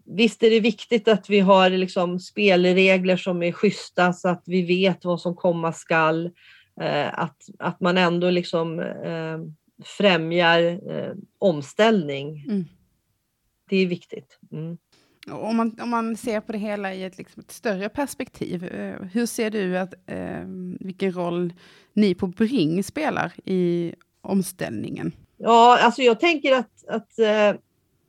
visst 0.04 0.42
är 0.42 0.50
det 0.50 0.60
viktigt 0.60 1.08
att 1.08 1.30
vi 1.30 1.40
har 1.40 1.70
liksom 1.70 2.20
spelregler 2.20 3.16
som 3.16 3.42
är 3.42 3.52
schyssta 3.52 4.12
så 4.12 4.28
att 4.28 4.42
vi 4.46 4.62
vet 4.62 5.04
vad 5.04 5.20
som 5.20 5.36
komma 5.36 5.72
skall. 5.72 6.30
Eh, 6.80 7.18
att, 7.18 7.48
att 7.58 7.80
man 7.80 7.98
ändå 7.98 8.30
liksom 8.30 8.80
eh, 8.80 9.38
främjar 9.84 10.80
omställning. 11.38 12.44
Mm. 12.48 12.64
Det 13.68 13.76
är 13.76 13.86
viktigt. 13.86 14.38
Mm. 14.52 14.78
Om 15.30 15.56
man, 15.56 15.80
om 15.80 15.90
man 15.90 16.16
ser 16.16 16.40
på 16.40 16.52
det 16.52 16.58
hela 16.58 16.94
i 16.94 17.04
ett, 17.04 17.18
liksom 17.18 17.40
ett 17.40 17.50
större 17.50 17.88
perspektiv, 17.88 18.64
eh, 18.64 19.02
hur 19.12 19.26
ser 19.26 19.50
du 19.50 19.78
att, 19.78 19.94
eh, 20.06 20.44
vilken 20.80 21.12
roll 21.12 21.52
ni 21.92 22.14
på 22.14 22.26
Bring 22.26 22.84
spelar 22.84 23.32
i 23.44 23.94
omställningen? 24.20 25.12
Ja, 25.36 25.78
alltså 25.82 26.02
jag 26.02 26.20
tänker 26.20 26.52
att, 26.52 26.88
att 26.88 27.18
eh, 27.18 27.60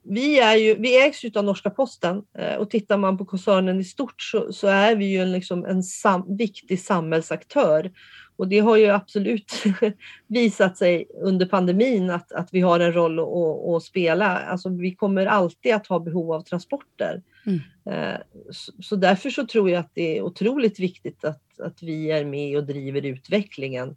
vi, 0.09 0.39
är 0.39 0.55
ju, 0.55 0.75
vi 0.75 1.05
ägs 1.05 1.35
av 1.35 1.43
norska 1.43 1.69
posten 1.69 2.23
eh, 2.37 2.55
och 2.55 2.69
tittar 2.69 2.97
man 2.97 3.17
på 3.17 3.25
koncernen 3.25 3.79
i 3.79 3.83
stort 3.83 4.21
så, 4.21 4.53
så 4.53 4.67
är 4.67 4.95
vi 4.95 5.05
ju 5.05 5.21
en, 5.21 5.31
liksom 5.31 5.65
en 5.65 5.83
sam, 5.83 6.37
viktig 6.37 6.79
samhällsaktör. 6.79 7.91
Och 8.35 8.47
det 8.47 8.59
har 8.59 8.77
ju 8.77 8.87
absolut 8.89 9.63
visat 10.27 10.77
sig 10.77 11.07
under 11.21 11.45
pandemin 11.45 12.09
att, 12.09 12.31
att 12.31 12.49
vi 12.51 12.61
har 12.61 12.79
en 12.79 12.93
roll 12.93 13.19
att, 13.19 13.75
att 13.75 13.83
spela. 13.83 14.37
Alltså 14.37 14.69
vi 14.69 14.95
kommer 14.95 15.25
alltid 15.25 15.73
att 15.73 15.87
ha 15.87 15.99
behov 15.99 16.31
av 16.31 16.41
transporter. 16.41 17.23
Mm. 17.45 17.59
Eh, 17.85 18.19
så, 18.51 18.71
så, 18.79 18.95
därför 18.95 19.29
så 19.29 19.45
tror 19.45 19.69
jag 19.69 19.79
att 19.79 19.91
det 19.93 20.17
är 20.17 20.21
otroligt 20.21 20.79
viktigt 20.79 21.25
att, 21.25 21.59
att 21.59 21.83
vi 21.83 22.11
är 22.11 22.25
med 22.25 22.57
och 22.57 22.65
driver 22.65 23.05
utvecklingen 23.05 23.95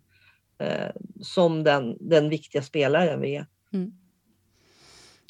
eh, 0.58 0.90
som 1.20 1.64
den, 1.64 1.96
den 2.00 2.28
viktiga 2.28 2.62
spelaren 2.62 3.20
vi 3.20 3.36
är. 3.36 3.46
Mm. 3.72 3.92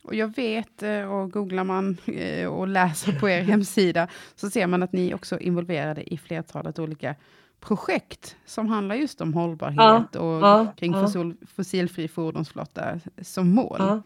Och 0.03 0.15
jag 0.15 0.37
vet, 0.37 0.83
eh, 0.83 1.13
och 1.13 1.33
googlar 1.33 1.65
man 1.65 1.97
eh, 2.07 2.47
och 2.47 2.69
läser 2.69 3.13
på 3.13 3.29
er 3.29 3.43
hemsida, 3.43 4.09
så 4.35 4.51
ser 4.51 4.67
man 4.67 4.83
att 4.83 4.93
ni 4.93 5.15
också 5.15 5.35
är 5.35 5.43
involverade 5.43 6.15
i 6.15 6.19
flertalet 6.19 6.79
olika 6.79 7.15
projekt 7.61 8.37
som 8.47 8.69
handlar 8.69 8.95
just 8.95 9.21
om 9.21 9.35
hållbarhet 9.35 10.09
ja, 10.13 10.21
och 10.21 10.43
ja, 10.43 10.75
kring 10.77 10.93
ja. 10.93 11.03
Fossil, 11.03 11.35
fossilfri 11.57 12.09
fordonsflotta 12.09 13.01
som 13.23 13.51
mål. 13.51 14.03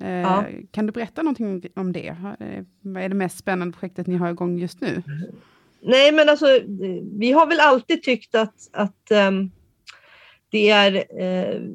Eh, 0.00 0.44
kan 0.70 0.86
du 0.86 0.92
berätta 0.92 1.22
någonting 1.22 1.62
om 1.76 1.92
det? 1.92 2.16
Eh, 2.40 2.64
vad 2.80 3.02
är 3.02 3.08
det 3.08 3.14
mest 3.14 3.38
spännande 3.38 3.72
projektet 3.72 4.06
ni 4.06 4.16
har 4.16 4.30
igång 4.30 4.58
just 4.58 4.80
nu? 4.80 5.02
Nej, 5.80 6.12
men 6.12 6.28
alltså, 6.28 6.46
vi 7.18 7.32
har 7.32 7.46
väl 7.46 7.60
alltid 7.60 8.02
tyckt 8.02 8.34
att, 8.34 8.68
att 8.72 9.10
um, 9.28 9.50
det 10.50 10.70
är 10.70 10.92
uh, 11.22 11.74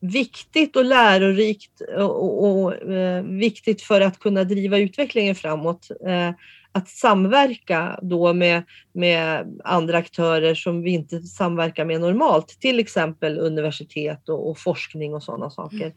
viktigt 0.00 0.76
och 0.76 0.84
lärorikt 0.84 1.80
och, 1.96 2.24
och, 2.24 2.64
och 2.64 2.88
uh, 2.88 3.22
viktigt 3.22 3.82
för 3.82 4.00
att 4.00 4.18
kunna 4.18 4.44
driva 4.44 4.78
utvecklingen 4.78 5.34
framåt. 5.34 5.90
Uh, 6.06 6.30
att 6.72 6.88
samverka 6.88 7.98
då 8.02 8.32
med, 8.32 8.62
med 8.92 9.46
andra 9.64 9.98
aktörer 9.98 10.54
som 10.54 10.82
vi 10.82 10.90
inte 10.90 11.22
samverkar 11.22 11.84
med 11.84 12.00
normalt, 12.00 12.48
till 12.60 12.80
exempel 12.80 13.38
universitet 13.38 14.28
och, 14.28 14.50
och 14.50 14.58
forskning 14.58 15.14
och 15.14 15.22
sådana 15.22 15.50
saker. 15.50 15.76
Mm. 15.76 15.92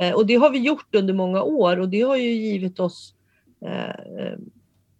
Eh, 0.00 0.14
och 0.14 0.26
det 0.26 0.34
har 0.34 0.50
vi 0.50 0.58
gjort 0.58 0.94
under 0.94 1.14
många 1.14 1.42
år 1.42 1.80
och 1.80 1.88
det 1.88 2.00
har 2.00 2.16
ju 2.16 2.30
givit 2.30 2.80
oss 2.80 3.14
eh, 3.66 4.38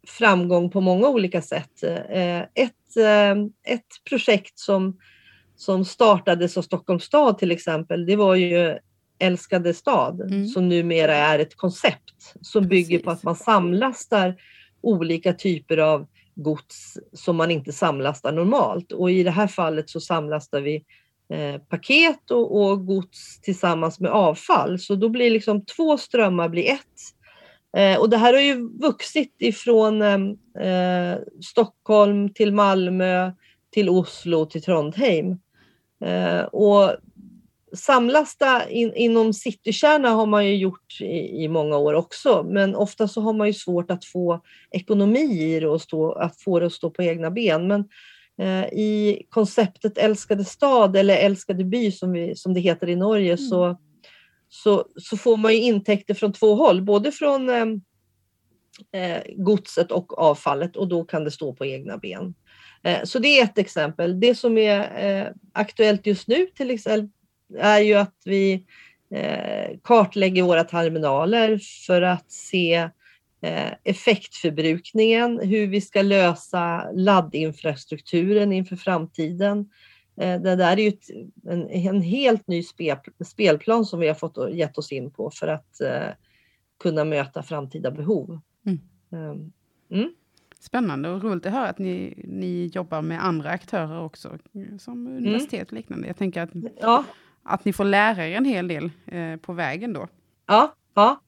framgång 0.07 0.71
på 0.71 0.81
många 0.81 1.09
olika 1.09 1.43
sätt. 1.43 1.83
Eh, 1.83 2.41
ett, 2.41 2.97
eh, 2.97 3.33
ett 3.75 4.05
projekt 4.09 4.59
som, 4.59 4.99
som 5.61 5.85
startades 5.85 6.57
av 6.57 6.63
Stockholms 6.63 7.05
stad 7.05 7.39
till 7.39 7.51
exempel, 7.51 8.07
det 8.07 8.17
var 8.17 8.35
ju 8.35 8.79
Älskade 9.19 9.75
stad, 9.75 10.21
mm. 10.21 10.47
som 10.47 10.69
numera 10.69 11.15
är 11.15 11.39
ett 11.39 11.57
koncept 11.57 12.35
som 12.41 12.69
Precis. 12.69 12.89
bygger 12.89 13.05
på 13.05 13.11
att 13.11 13.23
man 13.23 13.37
samlastar 13.37 14.37
olika 14.81 15.33
typer 15.33 15.77
av 15.77 16.07
gods 16.35 16.99
som 17.13 17.37
man 17.37 17.51
inte 17.51 17.73
samlastar 17.73 18.33
normalt. 18.33 18.93
Och 18.93 19.11
i 19.11 19.23
det 19.23 19.31
här 19.31 19.47
fallet 19.47 19.91
så 19.91 20.01
samlastar 20.01 20.61
vi 20.61 20.85
eh, 21.33 21.61
paket 21.61 22.31
och, 22.31 22.63
och, 22.63 22.87
gods 22.87 23.41
tillsammans 23.41 24.01
med 24.01 24.11
avfall. 24.11 24.79
Så 24.79 24.95
då 24.95 25.09
blir 25.09 25.31
liksom 25.31 25.65
två 25.65 25.99
strömmar 25.99 26.49
blir 26.49 26.71
ett. 26.71 27.01
Eh, 27.77 28.01
och 28.01 28.11
det 28.11 28.17
här 28.17 28.33
har 28.33 28.41
ju 28.41 28.69
vuxit 28.79 29.35
ifrån 29.39 30.03
eh, 30.03 31.17
Stockholm 31.45 32.35
till 32.35 32.53
Malmö, 32.53 33.33
till 33.71 33.89
Oslo, 33.89 34.47
till 34.47 34.63
Trondheim. 34.63 35.39
Eh, 36.05 36.43
och 36.43 36.97
samlasta 37.73 38.71
in, 38.71 38.95
inom 38.95 39.35
citykärna 39.35 40.11
har 40.11 40.27
man 40.27 40.47
ju 40.47 40.57
gjort 40.57 41.01
i, 41.01 41.45
i, 41.45 41.49
många 41.49 41.77
år 41.77 41.95
också, 41.95 42.47
men 42.49 42.75
ofta 42.75 43.09
så 43.09 43.21
har 43.21 43.33
man 43.33 43.47
ju 43.47 43.53
svårt 43.53 43.91
att 43.91 44.05
få 44.05 44.41
ekonomi 44.71 45.55
i 45.55 45.61
det 45.61 45.69
och 45.69 45.83
stå, 45.83 46.13
att 46.13 46.41
få 46.41 46.61
det 46.61 46.67
att 46.67 46.73
stå 46.73 46.91
på 46.91 47.03
egna 47.03 47.31
ben. 47.31 47.69
Men 47.69 47.89
eh, 48.39 48.65
i 48.73 49.23
konceptet 49.31 49.99
Älskade 49.99 50.45
stad 50.45 50.97
eller 50.97 51.17
Älskade 51.17 51.65
by 51.65 51.93
som, 51.93 52.13
vi, 52.13 52.37
som 52.37 52.55
det 52.55 52.61
heter 52.61 52.89
i 52.89 52.97
Norge 52.97 53.33
mm. 53.33 53.39
så, 53.39 53.79
så, 54.49 54.85
så 54.97 55.17
får 55.17 55.37
man 55.37 55.53
ju 55.53 55.59
intäkter 55.59 56.15
från 56.15 56.33
två 56.33 56.55
håll, 56.55 56.83
både 56.83 57.13
från 57.13 57.49
eh, 57.49 57.57
eh, 57.57 57.67
Eh, 58.93 59.23
godset 59.37 59.93
och 59.93 60.19
avfallet 60.19 60.77
och 60.77 60.89
då 60.89 61.05
kan 61.05 61.25
det 61.25 61.31
stå 61.31 61.55
på 61.55 61.67
egna 61.67 61.99
ben. 61.99 62.35
Eh, 62.83 63.05
så 63.05 63.19
det 63.19 63.29
är 63.29 63.45
ett 63.45 63.59
exempel. 63.59 64.21
Det 64.21 64.35
som 64.35 64.59
är 64.59 64.81
eh, 65.05 65.29
aktuellt 65.53 66.07
just 66.07 66.29
nu 66.29 66.47
till 66.47 66.71
exempel 66.71 67.11
är 67.59 67.79
ju 67.79 67.95
att 67.95 68.17
vi 68.25 68.67
eh, 69.15 69.79
kartlägger 69.83 70.43
våra 70.43 70.65
terminaler 70.65 71.61
för 71.87 72.03
att 72.03 72.31
se 72.31 72.75
eh, 73.43 73.73
effektförbrukningen, 73.85 75.41
hur 75.41 75.67
vi 75.67 75.81
ska 75.81 76.03
lösa 76.03 76.91
laddinfrastrukturen 76.93 78.53
inför 78.53 78.77
framtiden. 78.77 79.71
Eh, 80.21 80.41
det 80.41 80.57
där 80.57 80.73
är 80.73 80.83
ju 80.83 80.93
en, 81.49 81.69
en, 81.71 82.03
helt 82.03 82.47
ny 82.49 82.63
spel, 82.63 82.97
spelplan 83.27 83.85
som 83.85 84.01
vi 84.01 84.09
har 84.09 84.15
fått 84.15 84.55
gett 84.55 84.79
oss 84.79 84.93
in 84.93 85.11
på 85.11 85.31
för 85.31 85.49
att 85.49 85.81
kunna 86.83 87.05
möta 87.05 87.43
framtida 87.43 87.91
behov. 87.91 88.41
Mm. 88.67 88.81
Ehm, 89.13 89.53
mm. 89.91 90.15
Spännande 90.59 91.09
och 91.09 91.23
roligt 91.23 91.47
att 91.47 91.53
höra 91.53 91.69
att 91.69 91.79
ni, 91.79 92.23
ni 92.25 92.67
jobbar 92.67 93.03
med 93.03 93.25
andra 93.25 93.51
aktörer 93.51 94.01
också, 94.01 94.39
som 94.79 95.07
universitet 95.07 95.69
och 95.69 95.73
liknande. 95.73 96.07
Jag 96.07 96.17
tänker 96.17 96.43
att 96.43 96.51
ja 96.81 97.05
att 97.43 97.65
ni 97.65 97.73
får 97.73 97.85
lära 97.85 98.29
er 98.29 98.37
en 98.37 98.45
hel 98.45 98.69
del 98.69 98.91
eh, 99.07 99.37
på 99.37 99.53
vägen 99.53 99.93
då. 99.93 100.09
Ja, 100.47 100.75
ja. 100.95 101.21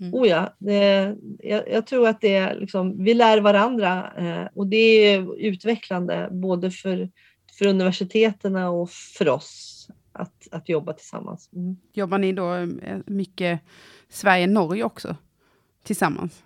Mm. 0.00 0.14
Oh 0.14 0.28
ja, 0.28 0.54
det, 0.58 1.16
jag, 1.38 1.70
jag, 1.70 1.86
tror 1.86 2.08
att 2.08 2.20
det 2.20 2.34
är 2.34 2.60
liksom, 2.60 3.04
vi 3.04 3.14
lär 3.14 3.40
varandra 3.40 4.12
eh, 4.18 4.48
och 4.54 4.66
det 4.66 4.76
är 4.76 5.40
utvecklande 5.40 6.28
både 6.32 6.70
för, 6.70 7.10
för 7.58 7.66
universiteten 7.66 8.56
och 8.56 8.90
för 8.90 9.28
oss 9.28 9.88
att, 10.12 10.48
att 10.50 10.68
jobba 10.68 10.92
tillsammans. 10.92 11.50
Mm. 11.52 11.76
Jobbar 11.92 12.18
ni 12.18 12.32
då 12.32 12.54
eh, 12.54 12.98
mycket 13.06 13.60
Sverige-Norge 14.08 14.84
också 14.84 15.16
tillsammans? 15.82 16.44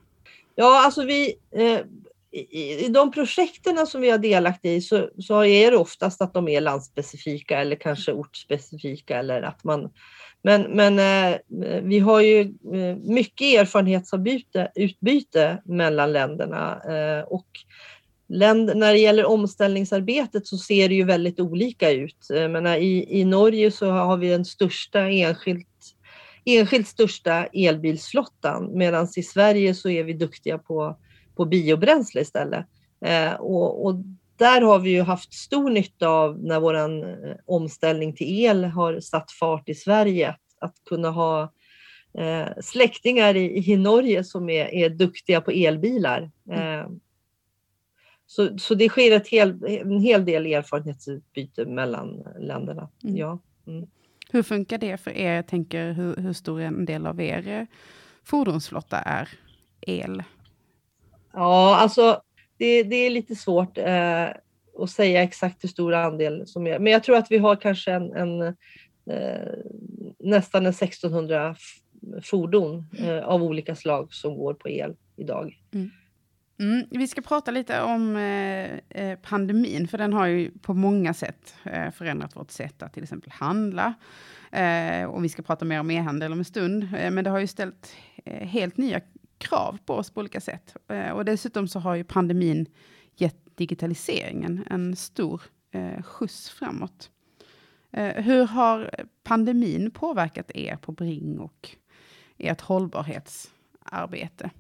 Ja, 0.55 0.85
alltså 0.85 1.05
vi, 1.05 1.35
eh, 1.57 1.81
i, 2.33 2.85
i 2.85 2.89
de 2.89 3.11
projekten 3.11 3.87
som 3.87 4.01
vi 4.01 4.11
har 4.11 4.19
delaktig 4.19 4.77
i 4.77 4.81
så, 4.81 5.09
så 5.19 5.45
är 5.45 5.71
det 5.71 5.77
oftast 5.77 6.23
att 6.23 6.35
de 6.35 6.49
är 6.49 6.61
landspecifika 6.61 7.61
eller 7.61 7.77
kanske 7.77 8.13
ortspecifika 8.13 9.19
eller 9.19 9.43
att 9.43 9.65
man 9.65 9.91
men, 10.45 10.63
men 10.63 10.99
eh, 10.99 11.39
vi 11.83 11.99
har 11.99 12.21
ju 12.21 12.41
eh, 12.75 12.97
mycket 12.97 13.61
erfarenhetsutbyte 13.61 14.73
utbyte 14.75 15.63
mellan 15.65 16.13
länderna 16.13 16.81
eh, 16.89 17.25
och 17.25 17.47
länd, 18.29 18.77
när 18.77 18.93
det 18.93 18.99
gäller 18.99 19.25
omställningsarbetet 19.25 20.47
så 20.47 20.59
ser 20.59 20.89
det 20.89 20.95
ju 20.95 21.05
väldigt 21.05 21.41
olika 21.41 21.91
ut. 21.91 22.31
Eh, 22.31 22.77
i, 22.77 23.21
I 23.21 23.25
Norge 23.25 23.71
så 23.71 23.91
har 23.91 24.17
vi 24.17 24.29
den 24.29 24.45
största 24.45 25.01
enskilt 25.01 25.69
enskilt 26.45 26.89
största 26.89 27.47
elbilsflottan 27.47 28.79
medan 28.79 29.09
i 29.17 29.23
Sverige 29.23 29.75
så 29.75 29.91
är 29.91 30.05
vi 30.05 30.13
duktiga 30.13 30.59
på 30.59 30.97
på 31.37 31.45
biobränsle 31.45 32.21
istället. 32.21 32.67
Eh, 33.05 33.33
och, 33.33 33.87
och, 33.87 33.95
där 34.37 34.61
har 34.61 34.79
vi 34.79 34.91
ju 34.91 35.03
haft 35.03 35.35
stor 35.35 35.71
nytta 35.71 36.09
av 36.09 36.39
när 36.39 36.61
vår 36.61 36.77
omställning 37.47 38.15
till 38.15 38.45
el 38.45 38.65
har 38.65 39.01
satt 39.01 39.33
fart 39.33 39.69
i 39.69 39.75
Sverige. 39.75 40.29
Att, 40.29 40.41
att 40.61 40.75
kunna 40.85 41.11
ha 41.11 41.53
eh, 42.19 42.49
släktingar 42.61 43.37
i, 43.37 43.73
i 43.73 43.77
Norge 43.77 44.25
som 44.25 44.51
är, 44.51 44.75
är 44.75 44.91
duktiga 44.91 45.41
på 45.41 45.51
elbilar. 45.51 46.31
Mm. 46.51 46.81
Eh, 46.81 46.87
så, 48.27 48.59
så 48.59 48.75
det 48.75 48.89
sker 48.89 49.17
ett 49.17 49.29
hel, 49.29 49.65
en 49.65 50.01
hel 50.01 50.25
del 50.25 50.47
erfarenhetsutbyte 50.47 51.65
mellan 51.65 52.25
länderna. 52.39 52.89
Mm. 53.05 53.17
Ja. 53.17 53.39
Mm. 53.67 53.87
Hur 54.33 54.43
funkar 54.43 54.79
det 54.79 54.97
för 54.97 55.11
er? 55.11 55.35
Jag 55.35 55.47
tänker 55.47 55.93
hur, 55.93 56.17
hur 56.17 56.33
stor 56.33 56.61
en 56.61 56.85
del 56.85 57.07
av 57.07 57.21
er 57.21 57.49
eh, 57.49 57.67
fordonsflotta 58.25 58.99
är 58.99 59.29
el? 59.81 60.23
Ja, 61.33 61.77
alltså 61.77 62.23
det, 62.57 62.83
det 62.83 62.97
är 62.97 63.11
lite 63.11 63.37
svårt 63.37 63.79
eh, 63.79 64.29
att 64.79 64.91
säga 64.91 65.23
exakt 65.23 65.65
hur 65.65 65.69
stor 65.69 65.95
andel 65.95 66.47
som 66.47 66.67
är. 66.67 66.79
Men 66.79 66.93
jag 66.93 67.05
tror 67.05 67.17
att 67.17 67.31
vi 67.31 67.39
har 67.39 67.57
kanske 67.57 67.93
en, 67.93 68.13
en 68.13 68.43
eh, 69.07 69.55
nästan 70.19 70.67
en 70.67 70.73
1600 70.73 71.57
fordon 72.23 72.87
eh, 72.99 73.19
av 73.19 73.43
olika 73.43 73.77
slag 73.77 74.15
som 74.15 74.37
går 74.37 74.55
på 74.55 74.69
el 74.69 74.97
idag. 75.17 75.59
Mm. 75.75 75.91
Mm, 76.63 76.87
vi 76.91 77.09
ska 77.09 77.23
prata 77.23 77.51
lite 77.51 77.83
om 77.83 78.17
eh, 78.17 78.79
eh, 78.89 79.19
pandemin, 79.19 79.89
för 79.89 79.99
den 79.99 80.13
har 80.13 80.27
ju 80.27 80.51
på 80.51 80.75
många 80.75 81.15
sätt 81.15 81.55
eh, 81.65 81.91
förändrat 81.91 82.37
vårt 82.37 82.51
sätt 82.51 82.83
att 82.83 82.93
till 82.93 83.03
exempel 83.03 83.31
handla. 83.33 83.95
Eh, 84.53 85.05
och 85.05 85.25
vi 85.25 85.29
ska 85.29 85.43
prata 85.43 85.65
mer 85.65 85.81
om 85.81 85.91
e-handel 85.91 86.33
om 86.33 86.39
en 86.39 86.45
stund, 86.45 86.89
eh, 86.99 87.11
men 87.11 87.25
det 87.25 87.31
har 87.31 87.39
ju 87.39 87.47
ställt 87.47 87.97
eh, 88.25 88.47
helt 88.49 88.77
nya 88.77 89.01
krav 89.39 89.79
på 89.87 89.95
oss 89.95 90.11
på 90.11 90.21
olika 90.21 90.41
sätt. 90.41 90.77
Eh, 90.89 91.11
och 91.11 91.25
dessutom 91.25 91.69
så 91.69 91.79
har 91.79 91.95
ju 91.95 92.05
pandemin 92.05 92.67
gett 93.17 93.57
digitaliseringen 93.57 94.65
en 94.71 94.97
stor 94.97 95.43
eh, 95.71 96.03
skjuts 96.03 96.51
framåt. 96.51 97.11
Eh, 97.91 98.25
hur 98.25 98.47
har 98.47 98.91
pandemin 99.23 99.91
påverkat 99.91 100.51
er 100.55 100.77
på 100.77 100.93
Bring 100.93 101.39
och 101.39 101.71
ert 102.39 102.61
hållbarhetsarbete? 102.61 104.51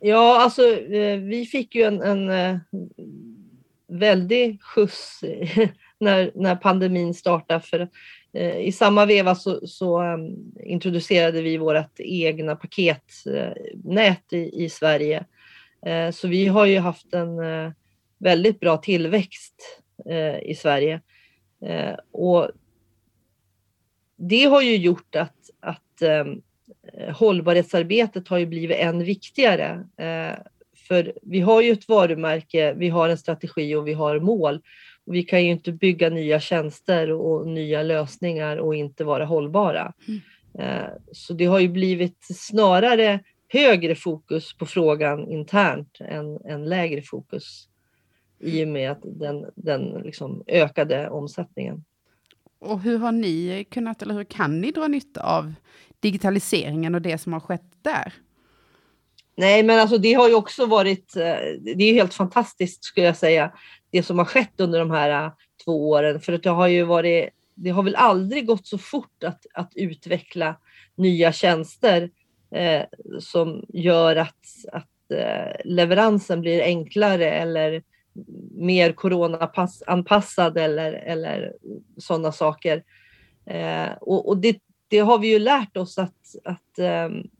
Ja, 0.00 0.42
alltså 0.42 0.76
eh, 0.76 1.18
vi 1.18 1.46
fick 1.46 1.74
ju 1.74 1.82
en, 1.82 2.02
en 2.02 2.30
eh, 2.30 2.58
väldig 3.88 4.62
skjuts 4.62 5.20
när, 5.98 6.30
när 6.34 6.56
pandemin 6.56 7.14
startade. 7.14 7.60
För 7.60 7.88
eh, 8.32 8.56
i 8.56 8.72
samma 8.72 9.06
veva 9.06 9.34
så, 9.34 9.66
så 9.66 9.98
ehm, 9.98 10.52
introducerade 10.64 11.42
vi 11.42 11.56
vårt 11.56 12.00
egna 12.00 12.56
paketnät 12.56 14.32
i, 14.32 14.64
i 14.64 14.70
Sverige. 14.70 15.24
Så 16.12 16.28
vi 16.28 16.46
har 16.46 16.66
ju 16.66 16.78
haft 16.78 17.14
en 17.14 17.36
väldigt 18.18 18.60
bra 18.60 18.76
tillväxt 18.76 19.82
i 20.42 20.54
Sverige. 20.54 21.00
och 22.12 22.50
det 24.16 24.44
har 24.44 24.62
ju 24.62 24.76
gjort 24.76 25.16
att, 25.16 25.50
att 25.60 26.02
ehm, 26.02 26.42
hållbarhetsarbetet 27.12 28.28
har 28.28 28.38
ju 28.38 28.46
blivit 28.46 28.78
än 28.78 29.04
viktigare. 29.04 29.86
Eh, 29.96 30.38
för 30.88 31.12
vi 31.22 31.40
har 31.40 31.62
ju 31.62 31.72
ett 31.72 31.88
varumärke, 31.88 32.74
vi 32.74 32.88
har 32.88 33.08
en 33.08 33.18
strategi 33.18 33.74
och 33.74 33.88
vi 33.88 33.92
har 33.92 34.20
mål. 34.20 34.60
Och 35.06 35.14
vi 35.14 35.22
kan 35.22 35.44
ju 35.44 35.50
inte 35.50 35.72
bygga 35.72 36.10
nya 36.10 36.40
tjänster 36.40 37.12
och 37.12 37.48
nya 37.48 37.82
lösningar 37.82 38.56
och 38.56 38.74
inte 38.74 39.04
vara 39.04 39.24
hållbara. 39.24 39.92
Mm. 40.08 40.20
Eh, 40.58 40.90
så 41.12 41.32
det 41.32 41.44
har 41.44 41.58
ju 41.58 41.68
blivit 41.68 42.26
snarare 42.34 43.20
högre 43.48 43.94
fokus 43.94 44.56
på 44.56 44.66
frågan 44.66 45.28
internt 45.28 45.98
än, 46.00 46.38
än 46.44 46.64
lägre 46.64 47.02
fokus 47.02 47.68
i 48.40 48.64
och 48.64 48.68
med 48.68 48.96
den, 49.02 49.46
den 49.54 49.82
liksom 50.04 50.42
ökade 50.46 51.08
omsättningen. 51.08 51.84
Och 52.58 52.80
hur 52.80 52.98
har 52.98 53.12
ni 53.12 53.66
kunnat, 53.70 54.02
eller 54.02 54.14
hur 54.14 54.24
kan 54.24 54.60
ni 54.60 54.70
dra 54.70 54.88
nytta 54.88 55.20
av 55.20 55.54
digitaliseringen 56.00 56.94
och 56.94 57.02
det 57.02 57.18
som 57.18 57.32
har 57.32 57.40
skett 57.40 57.72
där? 57.82 58.12
Nej, 59.36 59.62
men 59.62 59.80
alltså 59.80 59.98
det 59.98 60.12
har 60.12 60.28
ju 60.28 60.34
också 60.34 60.66
varit, 60.66 61.16
eh, 61.16 61.36
det 61.60 61.84
är 61.84 61.94
helt 61.94 62.14
fantastiskt 62.14 62.84
skulle 62.84 63.06
jag 63.06 63.16
säga, 63.16 63.52
det 63.90 64.02
som 64.02 64.18
har 64.18 64.24
skett 64.24 64.60
under 64.60 64.78
de 64.78 64.90
här 64.90 65.24
eh, 65.24 65.32
två 65.64 65.90
åren. 65.90 66.20
För 66.20 66.32
att 66.32 66.42
det 66.42 66.50
har 66.50 66.66
ju 66.66 66.82
varit, 66.82 67.28
det 67.54 67.70
har 67.70 67.82
väl 67.82 67.96
aldrig 67.96 68.46
gått 68.46 68.66
så 68.66 68.78
fort 68.78 69.24
att, 69.24 69.46
att 69.54 69.72
utveckla 69.74 70.56
nya 70.94 71.32
tjänster 71.32 72.10
eh, 72.50 72.82
som 73.20 73.64
gör 73.68 74.16
att, 74.16 74.46
att 74.72 75.10
eh, 75.10 75.60
leveransen 75.64 76.40
blir 76.40 76.62
enklare 76.62 77.30
eller 77.30 77.82
mer 78.50 78.92
coronaanpassad 78.92 80.58
eller, 80.58 80.92
eller 80.92 81.52
sådana 81.98 82.32
saker. 82.32 82.84
Eh, 83.46 83.92
och, 84.00 84.28
och 84.28 84.36
det, 84.36 84.58
det 84.88 84.98
har 84.98 85.18
vi 85.18 85.28
ju 85.28 85.38
lärt 85.38 85.76
oss 85.76 85.98
att, 85.98 86.34
att 86.44 86.78
um, 87.06 87.30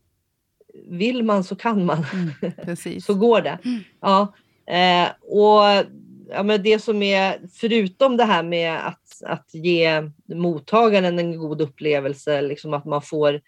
vill 0.88 1.22
man 1.22 1.44
så 1.44 1.56
kan 1.56 1.84
man. 1.84 2.06
Mm, 2.12 2.76
så 3.00 3.14
går 3.14 3.40
det. 3.40 3.58
Mm. 3.64 3.80
Ja, 4.00 4.34
eh, 4.66 5.08
och 5.20 5.86
ja, 6.28 6.42
men 6.42 6.62
det 6.62 6.78
som 6.78 7.02
är, 7.02 7.38
förutom 7.52 8.16
det 8.16 8.24
här 8.24 8.42
med 8.42 8.86
att, 8.86 9.22
att 9.24 9.54
ge 9.54 10.10
mottagaren 10.26 11.18
en 11.18 11.38
god 11.38 11.60
upplevelse, 11.60 12.42
liksom 12.42 12.74
att 12.74 12.84
man 12.84 13.02
får, 13.02 13.40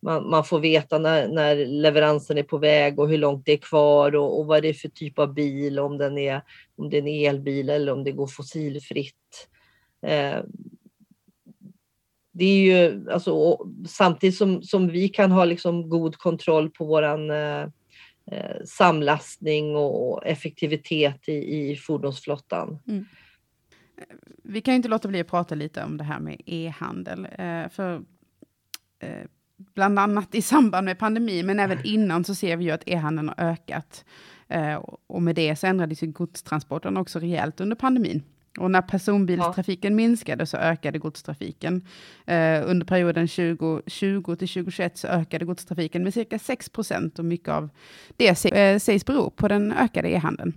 man, 0.00 0.30
man 0.30 0.44
får 0.44 0.60
veta 0.60 0.98
när, 0.98 1.28
när 1.28 1.66
leveransen 1.66 2.38
är 2.38 2.42
på 2.42 2.58
väg 2.58 2.98
och 2.98 3.08
hur 3.08 3.18
långt 3.18 3.46
det 3.46 3.52
är 3.52 3.56
kvar 3.56 4.16
och, 4.16 4.38
och 4.38 4.46
vad 4.46 4.62
det 4.62 4.68
är 4.68 4.74
för 4.74 4.88
typ 4.88 5.18
av 5.18 5.34
bil, 5.34 5.78
om 5.78 5.98
den 5.98 6.18
är, 6.18 6.42
om 6.76 6.90
det 6.90 6.96
är 6.96 7.02
en 7.02 7.34
elbil 7.34 7.70
eller 7.70 7.92
om 7.92 8.04
det 8.04 8.12
går 8.12 8.26
fossilfritt. 8.26 9.48
Eh, 10.06 10.38
det 12.38 12.44
är 12.44 12.60
ju 12.60 13.10
alltså, 13.10 13.58
samtidigt 13.88 14.36
som, 14.36 14.62
som 14.62 14.88
vi 14.88 15.08
kan 15.08 15.30
ha 15.30 15.44
liksom 15.44 15.88
god 15.88 16.16
kontroll 16.16 16.70
på 16.70 16.84
våran 16.84 17.30
eh, 17.30 17.62
eh 18.30 18.64
samlastning 18.64 19.76
och 19.76 20.26
effektivitet 20.26 21.28
i, 21.28 21.70
i 21.70 21.76
fordonsflottan. 21.76 22.78
Mm. 22.88 23.04
Vi 24.42 24.60
kan 24.60 24.74
inte 24.74 24.88
låta 24.88 25.08
bli 25.08 25.20
att 25.20 25.26
prata 25.26 25.54
lite 25.54 25.84
om 25.84 25.96
det 25.96 26.04
här 26.04 26.20
med 26.20 26.40
e-handel. 26.46 27.28
Eh, 27.38 27.68
för 27.68 28.02
eh, 28.98 29.26
bland 29.74 29.98
annat 29.98 30.34
i 30.34 30.42
samband 30.42 30.84
med 30.84 30.98
pandemin, 30.98 31.46
men 31.46 31.60
även 31.60 31.78
innan 31.84 32.24
så 32.24 32.34
ser 32.34 32.56
vi 32.56 32.64
ju 32.64 32.70
att 32.70 32.88
e-handeln 32.88 33.28
har 33.28 33.44
ökat. 33.44 34.04
Eh, 34.48 34.74
och 35.06 35.22
med 35.22 35.34
det 35.34 35.56
så 35.56 35.66
ändrades 35.66 36.02
ju 36.02 36.06
godstransporten 36.06 36.96
också 36.96 37.18
rejält 37.18 37.60
under 37.60 37.76
pandemin. 37.76 38.22
Och 38.58 38.70
när 38.70 38.82
personbilstrafiken 38.82 39.92
ja. 39.92 39.96
minskade 39.96 40.46
så 40.46 40.56
ökade 40.56 40.98
godstrafiken. 40.98 41.84
Eh, 42.26 42.62
under 42.66 42.86
perioden 42.86 43.28
2020 43.28 44.36
till 44.36 44.48
2021 44.48 44.98
så 44.98 45.08
ökade 45.08 45.44
godstrafiken 45.44 46.02
med 46.02 46.14
cirka 46.14 46.38
6 46.38 46.68
procent 46.68 47.18
och 47.18 47.24
mycket 47.24 47.48
av 47.48 47.68
det 48.16 48.44
eh, 48.44 48.78
sägs 48.78 49.04
bero 49.04 49.30
på 49.30 49.48
den 49.48 49.72
ökade 49.72 50.08
e-handeln. 50.08 50.52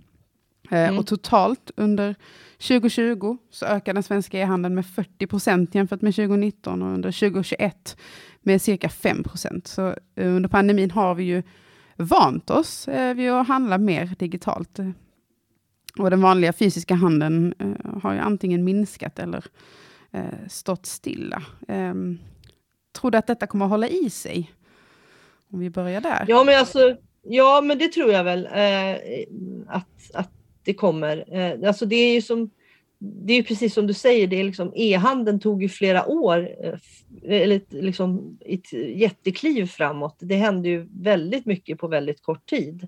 Eh, 0.71 0.87
mm. 0.87 0.99
Och 0.99 1.07
totalt 1.07 1.71
under 1.75 2.15
2020 2.57 3.37
så 3.51 3.65
ökade 3.65 3.95
den 3.95 4.03
svenska 4.03 4.39
e-handeln 4.39 4.75
med 4.75 4.85
40 4.85 5.27
procent 5.27 5.75
jämfört 5.75 6.01
med 6.01 6.15
2019 6.15 6.81
och 6.81 6.93
under 6.93 7.11
2021 7.11 7.97
med 8.41 8.61
cirka 8.61 8.89
5 8.89 9.23
procent. 9.23 9.67
Så 9.67 9.87
eh, 10.15 10.35
under 10.35 10.49
pandemin 10.49 10.91
har 10.91 11.15
vi 11.15 11.23
ju 11.23 11.43
vant 11.95 12.49
oss 12.49 12.87
eh, 12.87 13.13
vid 13.13 13.31
att 13.31 13.47
handla 13.47 13.77
mer 13.77 14.15
digitalt. 14.19 14.79
Och 15.99 16.09
den 16.09 16.21
vanliga 16.21 16.53
fysiska 16.53 16.95
handeln 16.95 17.53
eh, 17.59 17.99
har 18.01 18.13
ju 18.13 18.19
antingen 18.19 18.63
minskat 18.63 19.19
eller 19.19 19.45
eh, 20.11 20.47
stått 20.47 20.85
stilla. 20.85 21.43
Eh, 21.67 21.93
tror 22.99 23.11
du 23.11 23.17
att 23.17 23.27
detta 23.27 23.47
kommer 23.47 23.65
att 23.65 23.71
hålla 23.71 23.87
i 23.87 24.09
sig? 24.09 24.51
Om 25.51 25.59
vi 25.59 25.69
börjar 25.69 26.01
där. 26.01 26.25
Ja, 26.27 26.43
men, 26.43 26.59
alltså, 26.59 26.95
ja, 27.23 27.61
men 27.61 27.77
det 27.77 27.87
tror 27.87 28.11
jag 28.11 28.23
väl 28.23 28.45
eh, 28.45 28.97
att, 29.67 30.11
att 30.13 30.31
det 30.63 30.73
kommer. 30.73 31.37
Eh, 31.37 31.67
alltså 31.67 31.85
det 31.85 31.95
är 31.95 32.13
ju 32.13 32.21
som 32.21 32.49
det 33.01 33.33
är 33.33 33.43
precis 33.43 33.73
som 33.73 33.87
du 33.87 33.93
säger, 33.93 34.27
det 34.27 34.39
är 34.39 34.43
liksom, 34.43 34.71
e-handeln 34.75 35.39
tog 35.39 35.63
ju 35.63 35.69
flera 35.69 36.05
år, 36.05 36.49
eh, 36.63 36.79
eller 37.41 37.61
liksom 37.69 38.37
ett 38.45 38.73
jättekliv 38.73 39.65
framåt. 39.65 40.17
Det 40.19 40.35
hände 40.35 40.69
ju 40.69 40.87
väldigt 40.91 41.45
mycket 41.45 41.79
på 41.79 41.87
väldigt 41.87 42.21
kort 42.21 42.49
tid. 42.49 42.87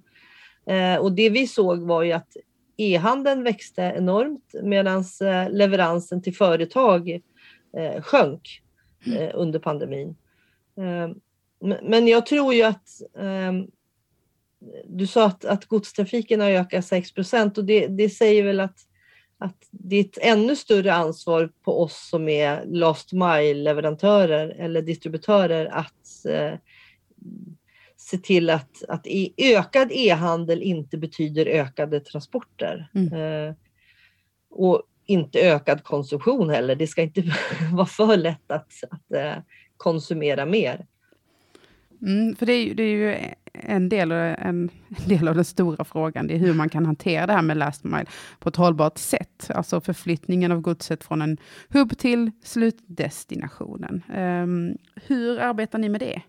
Eh, 0.66 0.96
och 0.96 1.12
det 1.12 1.30
vi 1.30 1.48
såg 1.48 1.80
var 1.82 2.04
ju 2.04 2.12
att 2.12 2.38
e-handeln 2.78 3.44
växte 3.44 3.82
enormt 3.82 4.54
medan 4.64 5.04
eh, 5.22 5.50
leveransen 5.50 6.22
till 6.22 6.36
företag 6.36 7.10
eh, 7.78 8.02
sjönk 8.02 8.62
mm. 9.06 9.18
eh, 9.18 9.32
under 9.34 9.60
pandemin. 9.60 10.16
Men 11.82 12.08
jag 12.08 12.26
tror 12.26 12.54
ju 12.54 12.64
att 12.64 12.90
ehm, 13.20 13.68
du 14.86 15.08
sa 15.08 15.26
att, 15.26 15.46
att 15.46 15.66
godstrafiken 15.66 16.42
har 16.42 16.50
ökat 16.50 16.86
6 16.86 17.10
och 17.58 17.66
det, 17.66 17.88
det 17.88 18.10
säger 18.10 18.44
väl 18.44 18.60
att, 18.60 18.78
att 19.38 19.68
det 19.72 19.96
är 19.96 20.02
ett 20.02 20.18
ännu 20.22 20.56
större 20.56 20.94
ansvar 20.94 21.52
på 21.64 21.82
oss 21.82 22.10
som 22.10 22.30
är 22.30 22.66
last 22.66 23.14
mile-leverantörer 23.14 24.50
eller 24.50 24.82
distributörer 24.82 25.66
att 25.66 26.26
se 28.12 28.18
till 28.18 28.50
att, 28.50 28.84
att 28.88 29.08
ökad 29.38 29.92
e-handel 29.92 30.62
inte 30.62 30.98
betyder 30.98 31.46
ökade 31.46 32.00
transporter. 32.00 32.90
Mm. 32.94 33.14
Eh, 33.14 33.56
och 34.50 34.84
inte 35.06 35.40
ökad 35.40 35.84
konsumtion 35.84 36.50
heller. 36.50 36.76
Det 36.76 36.88
ska 36.88 37.02
inte 37.02 37.24
vara 37.74 37.86
för 37.86 38.18
lätt 38.18 38.52
att, 38.52 38.74
att 38.90 39.12
eh, 39.12 39.44
konsumera 39.78 40.46
mer. 40.46 40.86
Mm, 42.02 42.36
för 42.36 42.46
det 42.46 42.54
är, 42.54 42.64
ju, 42.66 42.74
det 42.74 42.84
är 42.84 42.96
ju 42.96 43.18
en 43.54 43.90
del, 43.90 44.12
en, 44.12 44.70
del 45.08 45.28
av 45.28 45.36
den 45.36 45.46
stora 45.46 45.84
frågan, 45.84 46.28
det 46.28 46.34
är 46.34 46.38
hur 46.38 46.54
man 46.54 46.70
kan 46.70 46.86
hantera 46.86 47.28
det 47.28 47.34
här 47.34 47.42
med 47.42 47.58
last 47.58 47.84
mile 47.84 48.06
på 48.40 48.50
ett 48.50 48.56
hållbart 48.56 48.98
sätt. 48.98 49.52
Alltså 49.56 49.82
förflyttningen 49.82 50.52
av 50.52 50.62
godset 50.62 51.04
från 51.04 51.22
en 51.22 51.38
hubb 51.70 51.98
till 51.98 52.32
slutdestinationen. 52.44 54.04
Um, 54.18 54.78
hur 55.08 55.40
arbetar 55.40 55.80
ni 55.80 55.90
med 55.90 56.00
det? 56.00 56.22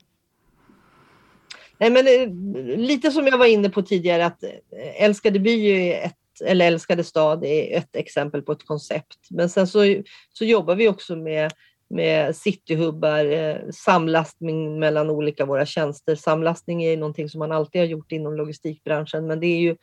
Nej, 1.83 1.91
men, 1.91 2.07
eh, 2.07 2.79
lite 2.79 3.11
som 3.11 3.27
jag 3.27 3.39
var 3.39 3.47
inne 3.47 3.71
på 3.71 3.83
tidigare, 3.83 4.27
att 4.27 4.43
eh, 4.43 5.05
Älskade 5.05 5.39
by 5.39 5.71
är 5.71 6.05
ett 6.05 6.17
eller 6.45 6.67
Älskade 6.67 7.05
stad 7.05 7.45
är 7.45 7.77
ett 7.79 7.97
exempel 7.97 8.43
på 8.43 8.53
ett 8.53 8.67
koncept. 8.67 9.19
Men 9.31 9.51
sen 9.51 9.67
så, 9.67 10.03
så 10.33 10.45
jobbar 10.45 10.75
vi 10.75 10.89
också 10.89 11.17
med 11.17 11.53
med 11.91 12.37
cityhubbar, 12.37 13.25
eh, 13.25 13.57
samlastning 13.73 14.79
mellan 14.79 15.11
olika 15.11 15.45
våra 15.45 15.67
tjänster. 15.67 16.15
Samlastning 16.15 16.85
är 16.85 16.97
någonting 16.97 17.29
som 17.29 17.39
man 17.39 17.53
alltid 17.53 17.81
har 17.81 17.87
gjort 17.87 18.13
inom 18.13 18.37
logistikbranschen, 18.37 19.27
men 19.27 19.41
det 19.41 19.47
är 19.47 19.61
ju 19.61 19.77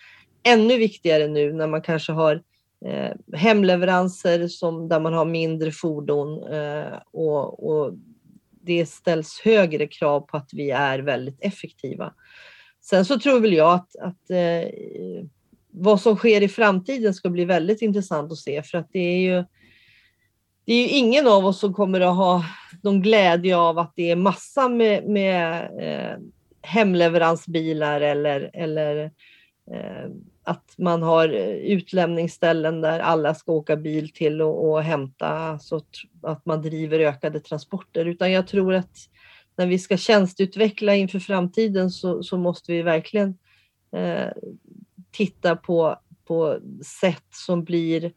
ännu 0.44 0.78
viktigare 0.78 1.28
nu 1.28 1.54
när 1.54 1.68
man 1.68 1.82
kanske 1.82 2.12
har 2.12 2.42
eh, 2.86 3.38
hemleveranser 3.38 4.48
som, 4.48 4.90
där 4.90 5.00
man 5.00 5.14
har 5.14 5.26
mindre 5.26 5.72
fordon 5.72 6.54
eh, 6.54 6.98
och, 7.12 7.70
och, 7.70 7.94
det 8.70 8.86
ställs 8.86 9.42
högre 9.44 9.88
krav 9.88 10.22
på 10.22 10.38
att 10.38 10.50
vi 10.54 10.72
är 10.72 11.00
väldigt 11.00 11.38
effektiva. 11.40 12.14
Sen 12.82 13.06
så 13.06 13.20
tror 13.20 13.40
väl 13.40 13.54
jag 13.54 13.74
att, 13.74 13.96
att 13.96 14.30
eh, 14.30 14.70
vad 15.72 16.02
som 16.02 16.16
sker 16.16 16.42
i 16.42 16.48
framtiden 16.48 17.14
ska 17.14 17.30
bli 17.30 17.46
väldigt 17.46 17.82
intressant 17.82 18.32
att 18.32 18.38
se 18.38 18.64
för 18.64 18.78
att 18.78 18.90
det 18.92 19.00
är 19.00 19.18
ju 19.18 19.44
det 20.66 20.74
är 20.74 20.82
ju 20.82 20.88
ingen 20.88 21.28
av 21.28 21.46
oss 21.46 21.60
som 21.60 21.74
kommer 21.74 22.02
att 22.02 22.16
ha 22.16 22.46
någon 22.84 23.02
glädje 23.02 23.58
av 23.58 23.80
att 23.80 23.94
det 23.96 24.12
är 24.12 24.16
massa 24.16 24.70
med, 24.70 25.08
med 25.08 25.70
eh, 25.82 26.18
hemleveransbilar 26.62 28.02
eller, 28.02 28.52
eller 28.54 29.04
eh, 29.04 29.12
att 30.44 30.74
man 30.78 31.02
har 31.02 31.28
utlämningsställen 31.64 32.82
där 32.82 33.00
alla 33.00 33.36
ska 33.36 33.52
åka 33.52 33.76
bil 33.76 34.14
till 34.14 34.42
och, 34.42 34.70
och 34.70 34.84
hämta, 34.84 35.60
så 35.60 35.82
att 36.22 36.46
man 36.46 36.62
driver 36.62 37.00
ökade 37.00 37.40
transporter. 37.40 38.06
Utan 38.06 38.32
jag 38.32 38.48
tror 38.48 38.74
att 38.74 38.98
när 39.56 39.68
vi 39.68 39.80
ska 39.80 39.98
tjänsteutveckla 39.98 40.96
inför 40.96 41.20
framtiden 41.20 41.92
så, 41.92 42.24
så 42.24 42.38
måste 42.38 42.72
vi 42.72 42.82
verkligen 42.82 43.38
eh, 43.92 44.28
titta 45.12 45.56
på, 45.56 46.00
på 46.26 46.60
sätt 47.02 47.26
som 47.30 47.64
blir 47.64 48.12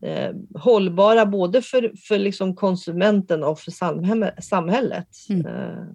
eh, 0.00 0.30
hållbara 0.54 1.26
både 1.26 1.62
för, 1.62 1.92
för 2.08 2.18
liksom 2.18 2.56
konsumenten 2.56 3.44
och 3.44 3.60
för 3.60 3.70
samhället. 4.40 5.08
Mm. 5.28 5.46
Eh, 5.46 5.86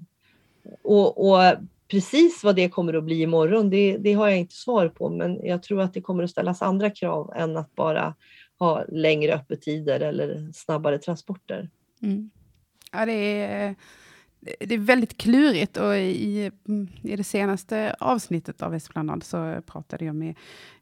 och, 0.83 1.29
och, 1.29 1.55
precis 1.91 2.43
vad 2.43 2.55
det 2.55 2.69
kommer 2.69 2.93
att 2.93 3.03
bli 3.03 3.21
imorgon, 3.21 3.69
det, 3.69 3.97
det 3.97 4.13
har 4.13 4.27
jag 4.27 4.37
inte 4.37 4.55
svar 4.55 4.87
på, 4.87 5.09
men 5.09 5.45
jag 5.45 5.63
tror 5.63 5.81
att 5.81 5.93
det 5.93 6.01
kommer 6.01 6.23
att 6.23 6.29
ställas 6.29 6.61
andra 6.61 6.89
krav 6.89 7.33
än 7.35 7.57
att 7.57 7.75
bara 7.75 8.15
ha 8.59 8.83
längre 8.87 9.33
öppettider 9.33 9.99
eller 9.99 10.51
snabbare 10.53 10.97
transporter. 10.97 11.69
Mm. 12.01 12.29
Ja, 12.91 13.05
det 13.05 13.41
är 13.41 13.75
det 14.41 14.73
är 14.73 14.77
väldigt 14.77 15.17
klurigt 15.17 15.77
och 15.77 15.97
i, 15.97 16.51
i 17.01 17.15
det 17.15 17.23
senaste 17.23 17.95
avsnittet 17.99 18.61
av 18.61 18.75
Esplanad 18.75 19.23
så 19.23 19.61
pratade 19.65 20.05
jag 20.05 20.15
med 20.15 20.35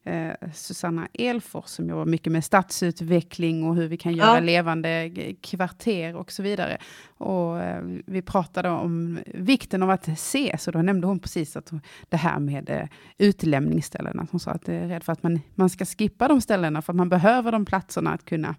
eh, 0.03 0.49
Susanna 0.53 1.07
Elfors 1.13 1.65
som 1.65 1.89
jobbar 1.89 2.05
mycket 2.05 2.33
med 2.33 2.45
stadsutveckling 2.45 3.63
och 3.63 3.75
hur 3.75 3.87
vi 3.87 3.97
kan 3.97 4.13
göra 4.13 4.33
ja. 4.33 4.39
levande 4.39 5.11
kvarter 5.41 6.15
och 6.15 6.31
så 6.31 6.43
vidare. 6.43 6.77
Och 7.07 7.59
eh, 7.59 7.83
vi 8.05 8.21
pratade 8.21 8.69
om 8.69 9.19
vikten 9.25 9.83
av 9.83 9.89
att 9.89 10.07
ses 10.07 10.67
och 10.67 10.73
då 10.73 10.81
nämnde 10.81 11.07
hon 11.07 11.19
precis 11.19 11.55
att 11.55 11.71
det 12.09 12.17
här 12.17 12.39
med 12.39 12.69
eh, 12.69 12.87
utlämningsställena. 13.17 14.27
Hon 14.31 14.39
sa 14.39 14.51
att 14.51 14.65
det 14.65 14.73
är 14.73 14.87
rädd 14.87 15.03
för 15.03 15.13
att 15.13 15.23
man, 15.23 15.39
man 15.55 15.69
ska 15.69 15.85
skippa 15.85 16.27
de 16.27 16.41
ställena 16.41 16.81
för 16.81 16.93
att 16.93 16.97
man 16.97 17.09
behöver 17.09 17.51
de 17.51 17.65
platserna 17.65 18.13
att 18.13 18.25
kunna 18.25 18.55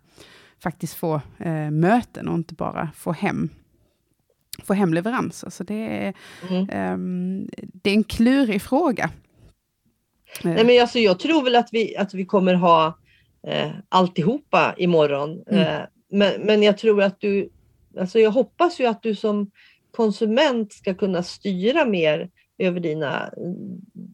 faktiskt 0.63 0.95
få 0.95 1.21
eh, 1.39 1.71
möten 1.71 2.29
och 2.29 2.35
inte 2.35 2.55
bara 2.55 2.91
få 2.95 3.13
hem 3.13 3.51
få 4.62 4.75
hem 4.75 4.94
leveranser. 4.94 5.51
Så 5.51 5.64
det 5.64 5.75
är, 5.75 6.14
mm. 6.51 6.94
um, 6.94 7.49
det 7.55 7.90
är 7.90 7.94
en 7.94 8.05
klurig 8.05 8.62
fråga. 8.62 9.11
Nej, 10.42 10.64
men 10.64 10.81
alltså, 10.81 10.99
jag 10.99 11.18
tror 11.18 11.42
väl 11.42 11.57
att 11.57 11.68
vi, 11.73 11.97
att 11.97 12.14
vi 12.14 12.25
kommer 12.25 12.55
ha 12.55 12.99
eh, 13.47 13.71
alltihopa 13.88 14.75
imorgon. 14.77 15.42
Mm. 15.51 15.62
Eh, 15.62 15.81
men, 16.11 16.40
men 16.40 16.62
jag 16.62 16.79
tror 16.79 17.03
att 17.03 17.21
du, 17.21 17.51
alltså 17.99 18.18
jag 18.18 18.31
hoppas 18.31 18.81
ju 18.81 18.87
att 18.87 19.03
du 19.03 19.14
som 19.14 19.51
konsument 19.90 20.73
ska 20.73 20.94
kunna 20.94 21.23
styra 21.23 21.85
mer 21.85 22.31
över 22.59 22.81
dina, 22.81 23.31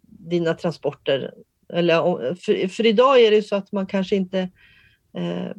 dina 0.07 0.55
transporter. 0.55 1.35
Eller, 1.73 2.35
för, 2.35 2.69
för 2.69 2.87
idag 2.87 3.21
är 3.21 3.31
det 3.31 3.43
så 3.43 3.57
att 3.57 3.73
man 3.73 3.87
kanske 3.87 4.17
inte 4.17 4.39
eh, 5.17 5.51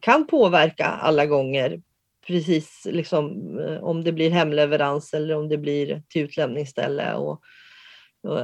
kan 0.00 0.26
påverka 0.26 0.86
alla 0.86 1.26
gånger 1.26 1.80
precis 2.26 2.86
liksom, 2.90 3.58
eh, 3.58 3.84
om 3.84 4.04
det 4.04 4.12
blir 4.12 4.30
hemleverans 4.30 5.14
eller 5.14 5.36
om 5.36 5.48
det 5.48 5.58
blir 5.58 6.02
till 6.08 6.22
utlämningsställe. 6.22 7.14
Och, 7.14 7.40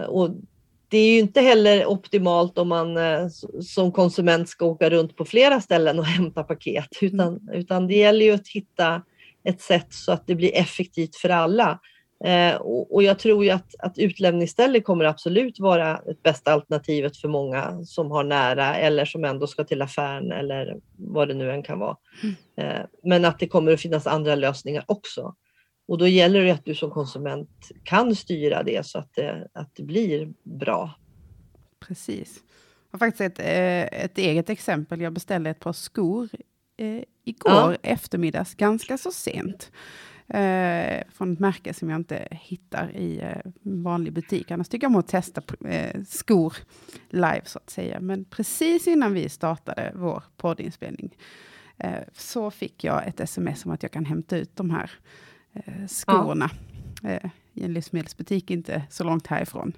och, 0.08 0.30
det 0.90 0.98
är 0.98 1.12
ju 1.12 1.18
inte 1.18 1.40
heller 1.40 1.86
optimalt 1.86 2.58
om 2.58 2.68
man 2.68 2.96
eh, 2.96 3.28
som 3.62 3.92
konsument 3.92 4.48
ska 4.48 4.66
åka 4.66 4.90
runt 4.90 5.16
på 5.16 5.24
flera 5.24 5.60
ställen 5.60 5.98
och 5.98 6.04
hämta 6.16 6.44
paket, 6.44 6.88
utan, 7.00 7.28
mm. 7.28 7.54
utan 7.54 7.86
det 7.86 7.94
gäller 7.94 8.24
ju 8.24 8.32
att 8.32 8.48
hitta 8.48 9.02
ett 9.44 9.60
sätt 9.60 9.86
så 9.90 10.12
att 10.12 10.26
det 10.26 10.34
blir 10.34 10.54
effektivt 10.54 11.16
för 11.16 11.28
alla. 11.28 11.80
Eh, 12.24 12.54
och, 12.56 12.94
och, 12.94 13.02
jag 13.02 13.18
tror 13.18 13.44
ju 13.44 13.50
att, 13.50 13.74
att 13.78 13.98
utlämningsställe 13.98 14.80
kommer 14.80 15.04
absolut 15.04 15.60
vara 15.60 16.00
det 16.06 16.22
bästa 16.22 16.52
alternativet 16.52 17.16
för 17.16 17.28
många 17.28 17.84
som 17.84 18.10
har 18.10 18.24
nära 18.24 18.76
eller 18.76 19.04
som 19.04 19.24
ändå 19.24 19.46
ska 19.46 19.64
till 19.64 19.82
affären 19.82 20.32
eller 20.32 20.76
vad 20.96 21.28
det 21.28 21.34
nu 21.34 21.52
än 21.52 21.62
kan 21.62 21.78
vara. 21.78 21.96
Mm. 22.22 22.34
Eh, 22.56 22.86
men 23.02 23.24
att 23.24 23.38
det 23.38 23.48
kommer 23.48 23.72
att 23.72 23.80
finnas 23.80 24.06
andra 24.06 24.34
lösningar 24.34 24.84
också. 24.86 25.34
Och 25.88 25.98
då 25.98 26.06
gäller 26.06 26.44
det 26.44 26.50
att 26.50 26.64
du 26.64 26.74
som 26.74 26.90
konsument 26.90 27.68
kan 27.84 28.16
styra 28.16 28.62
det 28.62 28.86
så 28.86 28.98
att 28.98 29.14
det, 29.14 29.48
att 29.52 29.74
det 29.74 29.82
blir 29.82 30.32
bra. 30.42 30.90
Precis. 31.80 32.40
Jag 32.90 32.98
har 32.98 33.06
faktiskt 33.06 33.20
ett, 33.20 33.38
eh, 33.38 34.02
ett 34.04 34.18
eget 34.18 34.50
exempel. 34.50 35.00
Jag 35.00 35.12
beställde 35.12 35.50
ett 35.50 35.60
par 35.60 35.72
skor 35.72 36.28
eh, 36.76 37.02
igår 37.24 37.52
ja. 37.52 37.76
eftermiddags, 37.82 38.54
ganska 38.54 38.98
så 38.98 39.12
sent 39.12 39.70
eh, 40.28 41.02
från 41.12 41.32
ett 41.32 41.38
märke 41.38 41.74
som 41.74 41.90
jag 41.90 41.96
inte 41.96 42.28
hittar 42.30 42.96
i 42.96 43.20
eh, 43.20 43.50
vanlig 43.62 44.12
butik. 44.12 44.50
Annars 44.50 44.68
tycker 44.68 44.84
jag 44.84 44.90
om 44.90 44.96
att 44.96 45.08
testa 45.08 45.42
eh, 45.68 46.02
skor 46.08 46.56
live 47.10 47.42
så 47.44 47.58
att 47.58 47.70
säga. 47.70 48.00
Men 48.00 48.24
precis 48.24 48.86
innan 48.86 49.12
vi 49.12 49.28
startade 49.28 49.92
vår 49.94 50.22
poddinspelning 50.36 51.16
eh, 51.76 52.02
så 52.12 52.50
fick 52.50 52.84
jag 52.84 53.06
ett 53.06 53.20
sms 53.20 53.66
om 53.66 53.72
att 53.72 53.82
jag 53.82 53.92
kan 53.92 54.04
hämta 54.04 54.36
ut 54.36 54.56
de 54.56 54.70
här 54.70 54.90
eh, 55.52 55.86
skorna 55.86 56.50
ja. 57.02 57.10
Eh, 57.10 57.30
i 57.54 57.64
en 57.64 57.72
livsmedelsbutik 57.72 58.50
inte 58.50 58.82
så 58.90 59.04
långt 59.04 59.26
härifrån. 59.26 59.72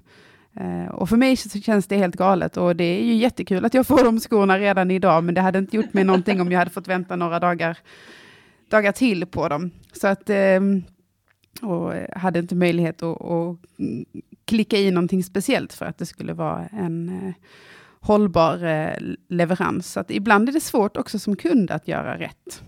Uh, 0.61 0.87
och 0.87 1.09
för 1.09 1.17
mig 1.17 1.35
så 1.35 1.59
känns 1.59 1.87
det 1.87 1.97
helt 1.97 2.15
galet 2.15 2.57
och 2.57 2.75
det 2.75 2.83
är 2.83 3.03
ju 3.03 3.13
jättekul 3.13 3.65
att 3.65 3.73
jag 3.73 3.87
får 3.87 4.03
de 4.03 4.19
skorna 4.19 4.59
redan 4.59 4.91
idag, 4.91 5.23
men 5.23 5.35
det 5.35 5.41
hade 5.41 5.59
inte 5.59 5.75
gjort 5.77 5.93
mig 5.93 6.03
någonting 6.03 6.41
om 6.41 6.51
jag 6.51 6.59
hade 6.59 6.71
fått 6.71 6.87
vänta 6.87 7.15
några 7.15 7.39
dagar 7.39 7.77
dagar 8.71 8.91
till 8.91 9.25
på 9.25 9.47
dem. 9.47 9.71
Så 9.93 10.07
att, 10.07 10.29
ehm, 10.29 10.83
och 11.61 11.95
eh, 11.95 12.19
hade 12.19 12.39
inte 12.39 12.55
möjlighet 12.55 13.03
att, 13.03 13.21
att 13.21 13.57
klicka 14.45 14.77
i 14.77 14.91
någonting 14.91 15.23
speciellt 15.23 15.73
för 15.73 15.85
att 15.85 15.97
det 15.97 16.05
skulle 16.05 16.33
vara 16.33 16.67
en 16.67 17.09
eh, 17.09 17.33
hållbar 17.99 18.63
eh, 18.63 18.97
leverans. 19.29 19.91
Så 19.91 19.99
att 19.99 20.11
ibland 20.11 20.49
är 20.49 20.53
det 20.53 20.61
svårt 20.61 20.97
också 20.97 21.19
som 21.19 21.35
kund 21.35 21.71
att 21.71 21.87
göra 21.87 22.19
rätt. 22.19 22.63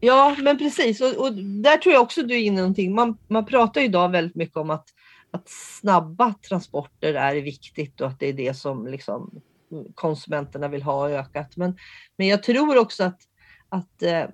Ja, 0.00 0.36
men 0.42 0.58
precis. 0.58 1.00
Och, 1.00 1.26
och 1.26 1.34
där 1.34 1.76
tror 1.76 1.94
jag 1.94 2.02
också 2.02 2.22
du 2.22 2.34
är 2.34 2.38
inne 2.38 2.56
i 2.56 2.60
någonting. 2.60 2.94
Man, 2.94 3.18
man 3.28 3.46
pratar 3.46 3.80
idag 3.80 4.08
väldigt 4.08 4.36
mycket 4.36 4.56
om 4.56 4.70
att, 4.70 4.88
att 5.30 5.48
snabba 5.80 6.34
transporter 6.48 7.14
är 7.14 7.34
viktigt 7.34 8.00
och 8.00 8.06
att 8.06 8.20
det 8.20 8.26
är 8.26 8.32
det 8.32 8.54
som 8.54 8.86
liksom 8.86 9.40
konsumenterna 9.94 10.68
vill 10.68 10.82
ha 10.82 11.10
ökat. 11.10 11.56
Men, 11.56 11.76
men 12.16 12.26
jag 12.26 12.42
tror 12.42 12.78
också 12.78 13.04
att, 13.04 13.20
att 13.68 14.02
Eh, 14.02 14.24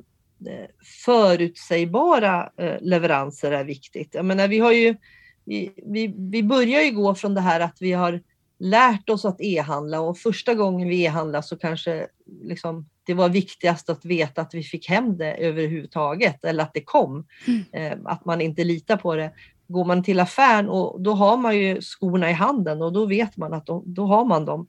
förutsägbara 1.05 2.51
eh, 2.57 2.75
leveranser 2.81 3.53
är 3.53 3.65
viktigt. 3.65 4.15
Jag 4.15 4.25
menar, 4.25 4.49
vi, 4.49 4.59
har 4.59 4.73
ju, 4.73 4.97
vi, 5.45 5.73
vi, 5.87 6.15
vi 6.19 6.43
börjar 6.43 6.83
ju 6.83 6.91
gå 6.91 7.15
från 7.15 7.35
det 7.35 7.41
här 7.41 7.61
att 7.61 7.77
vi 7.81 7.93
har 7.93 8.21
lärt 8.59 9.11
oss 9.11 9.25
att 9.25 9.41
e-handla 9.41 10.01
och 10.01 10.19
första 10.19 10.55
gången 10.55 10.89
vi 10.89 11.05
e-handlade 11.05 11.43
så 11.43 11.57
kanske 11.57 12.07
liksom, 12.43 12.89
det 13.07 13.15
var 13.15 13.29
viktigast 13.29 13.91
att 13.91 14.05
veta 14.05 14.41
att 14.41 14.55
vi 14.55 14.63
fick 14.63 14.89
hem 14.89 15.17
det 15.17 15.35
överhuvudtaget 15.35 16.45
eller 16.45 16.65
att 16.65 16.75
det 16.75 16.85
kom. 16.85 17.27
Mm. 17.47 17.63
Eh, 17.73 17.99
att 18.05 18.25
man 18.25 18.41
inte 18.41 18.65
litar 18.65 18.97
på 18.97 19.15
det. 19.15 19.33
Går 19.69 19.85
man 19.85 20.03
till 20.03 20.21
affären 20.21 20.69
och 20.69 21.01
då 21.01 21.13
har 21.13 21.37
man 21.37 21.59
ju 21.59 21.81
skorna 21.81 22.31
i 22.31 22.33
handen 22.33 22.83
och 22.83 22.93
då 22.93 23.07
vet 23.07 23.37
man 23.37 23.53
att 23.53 23.67
då, 23.67 23.83
då 23.87 24.07
har 24.07 24.25
man 24.25 24.45
dem. 24.45 24.67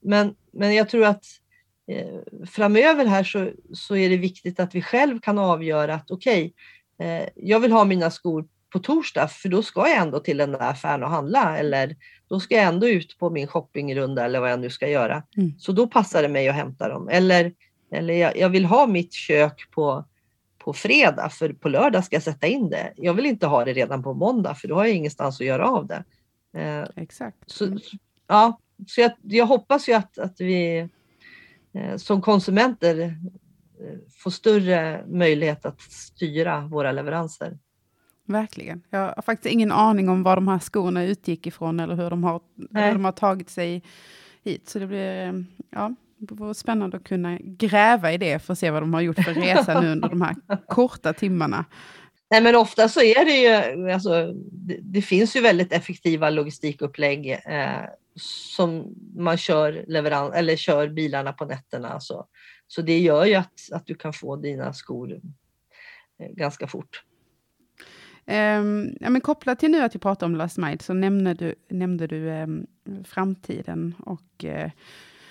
men, 0.00 0.34
men 0.52 0.74
jag 0.74 0.88
tror 0.88 1.04
att 1.04 1.24
eh, 1.24 1.45
framöver 2.46 3.06
här 3.06 3.24
så, 3.24 3.50
så 3.72 3.96
är 3.96 4.10
det 4.10 4.16
viktigt 4.16 4.60
att 4.60 4.74
vi 4.74 4.82
själv 4.82 5.20
kan 5.20 5.38
avgöra 5.38 5.94
att 5.94 6.10
okej, 6.10 6.52
okay, 6.98 7.08
eh, 7.08 7.28
jag 7.34 7.60
vill 7.60 7.72
ha 7.72 7.84
mina 7.84 8.10
skor 8.10 8.44
på 8.72 8.78
torsdag 8.78 9.28
för 9.28 9.48
då 9.48 9.62
ska 9.62 9.88
jag 9.88 9.98
ändå 9.98 10.20
till 10.20 10.36
den 10.36 10.52
där 10.52 10.70
affären 10.70 11.02
och 11.02 11.10
handla 11.10 11.58
eller 11.58 11.96
då 12.28 12.40
ska 12.40 12.54
jag 12.54 12.64
ändå 12.64 12.88
ut 12.88 13.18
på 13.18 13.30
min 13.30 13.46
shoppingrunda 13.46 14.24
eller 14.24 14.40
vad 14.40 14.50
jag 14.50 14.60
nu 14.60 14.70
ska 14.70 14.88
göra. 14.88 15.22
Mm. 15.36 15.52
Så 15.58 15.72
då 15.72 15.86
passar 15.86 16.22
det 16.22 16.28
mig 16.28 16.48
att 16.48 16.54
hämta 16.54 16.88
dem. 16.88 17.08
Eller, 17.08 17.52
eller 17.92 18.14
jag, 18.14 18.36
jag, 18.36 18.48
vill 18.48 18.64
ha 18.64 18.86
mitt 18.86 19.12
kök 19.12 19.70
på, 19.70 20.04
på 20.58 20.72
fredag 20.72 21.28
för 21.28 21.52
på 21.52 21.68
lördag 21.68 22.04
ska 22.04 22.16
jag 22.16 22.22
sätta 22.22 22.46
in 22.46 22.70
det. 22.70 22.92
Jag 22.96 23.14
vill 23.14 23.26
inte 23.26 23.46
ha 23.46 23.64
det 23.64 23.72
redan 23.72 24.02
på 24.02 24.14
måndag 24.14 24.54
för 24.54 24.68
då 24.68 24.74
har 24.74 24.84
jag 24.84 24.94
ingenstans 24.94 25.40
att 25.40 25.46
göra 25.46 25.68
av 25.68 25.86
det. 25.86 26.04
Eh, 26.56 26.84
Exakt. 26.96 27.36
Så, 27.46 27.78
ja, 28.26 28.60
så 28.86 29.00
jag, 29.00 29.12
jag 29.22 29.46
hoppas 29.46 29.88
ju 29.88 29.92
att, 29.92 30.18
att 30.18 30.40
vi 30.40 30.78
eh, 30.78 30.86
som 31.96 32.22
konsumenter 32.22 33.00
eh, 33.00 33.12
får 34.18 34.30
större 34.30 35.04
möjlighet 35.06 35.66
att 35.66 35.80
styra 35.80 36.60
våra 36.60 36.92
leveranser. 36.92 37.58
Verkligen. 38.26 38.82
Jag 38.90 38.98
har 38.98 39.22
faktiskt 39.22 39.52
ingen 39.52 39.72
aning 39.72 40.08
om 40.08 40.22
var 40.22 40.36
de 40.36 40.48
här 40.48 40.58
skorna 40.58 41.04
utgick 41.04 41.46
ifrån 41.46 41.80
eller 41.80 41.94
hur 41.94 42.10
de 42.10 42.24
har, 42.24 42.40
hur 42.70 42.92
de 42.92 43.04
har 43.04 43.12
tagit 43.12 43.50
sig 43.50 43.82
hit. 44.44 44.68
Så 44.68 44.78
det 44.78 44.86
blir 44.86 45.44
ja, 45.70 45.94
det 46.18 46.54
spännande 46.54 46.96
att 46.96 47.04
kunna 47.04 47.38
gräva 47.40 48.12
i 48.12 48.18
det 48.18 48.38
för 48.38 48.52
att 48.52 48.58
se 48.58 48.70
vad 48.70 48.82
de 48.82 48.94
har 48.94 49.00
gjort 49.00 49.24
för 49.24 49.34
resa 49.34 49.80
nu 49.80 49.92
under 49.92 50.08
de 50.08 50.20
här 50.20 50.36
korta 50.66 51.12
timmarna. 51.12 51.64
Nej, 52.30 52.42
men 52.42 52.56
ofta 52.56 52.88
så 52.88 53.00
är 53.00 53.24
det 53.24 53.32
ju, 53.32 53.90
alltså, 53.90 54.32
det, 54.52 54.78
det 54.82 55.02
finns 55.02 55.36
ju 55.36 55.40
väldigt 55.40 55.72
effektiva 55.72 56.30
logistikupplägg 56.30 57.30
eh, 57.30 57.84
som 58.20 58.94
man 59.16 59.36
kör, 59.36 59.84
leverans, 59.88 60.34
eller 60.34 60.56
kör 60.56 60.88
bilarna 60.88 61.32
på 61.32 61.44
nätterna. 61.44 62.00
Så, 62.00 62.26
så 62.66 62.82
det 62.82 62.98
gör 62.98 63.24
ju 63.24 63.34
att, 63.34 63.52
att 63.72 63.86
du 63.86 63.94
kan 63.94 64.12
få 64.12 64.36
dina 64.36 64.72
skor 64.72 65.20
eh, 66.20 66.28
ganska 66.28 66.66
fort. 66.66 67.02
Um, 68.28 68.96
ja, 69.00 69.10
men 69.10 69.20
kopplat 69.20 69.58
till 69.58 69.70
nu 69.70 69.82
att 69.82 69.94
vi 69.94 69.98
pratar 69.98 70.26
om 70.26 70.36
Last 70.36 70.58
Mile 70.58 70.78
så 70.78 70.94
nämnde 70.94 71.34
du, 71.34 71.54
nämnde 71.68 72.06
du 72.06 72.28
um, 72.28 72.66
framtiden 73.04 73.94
och 73.98 74.44
uh, 74.44 74.70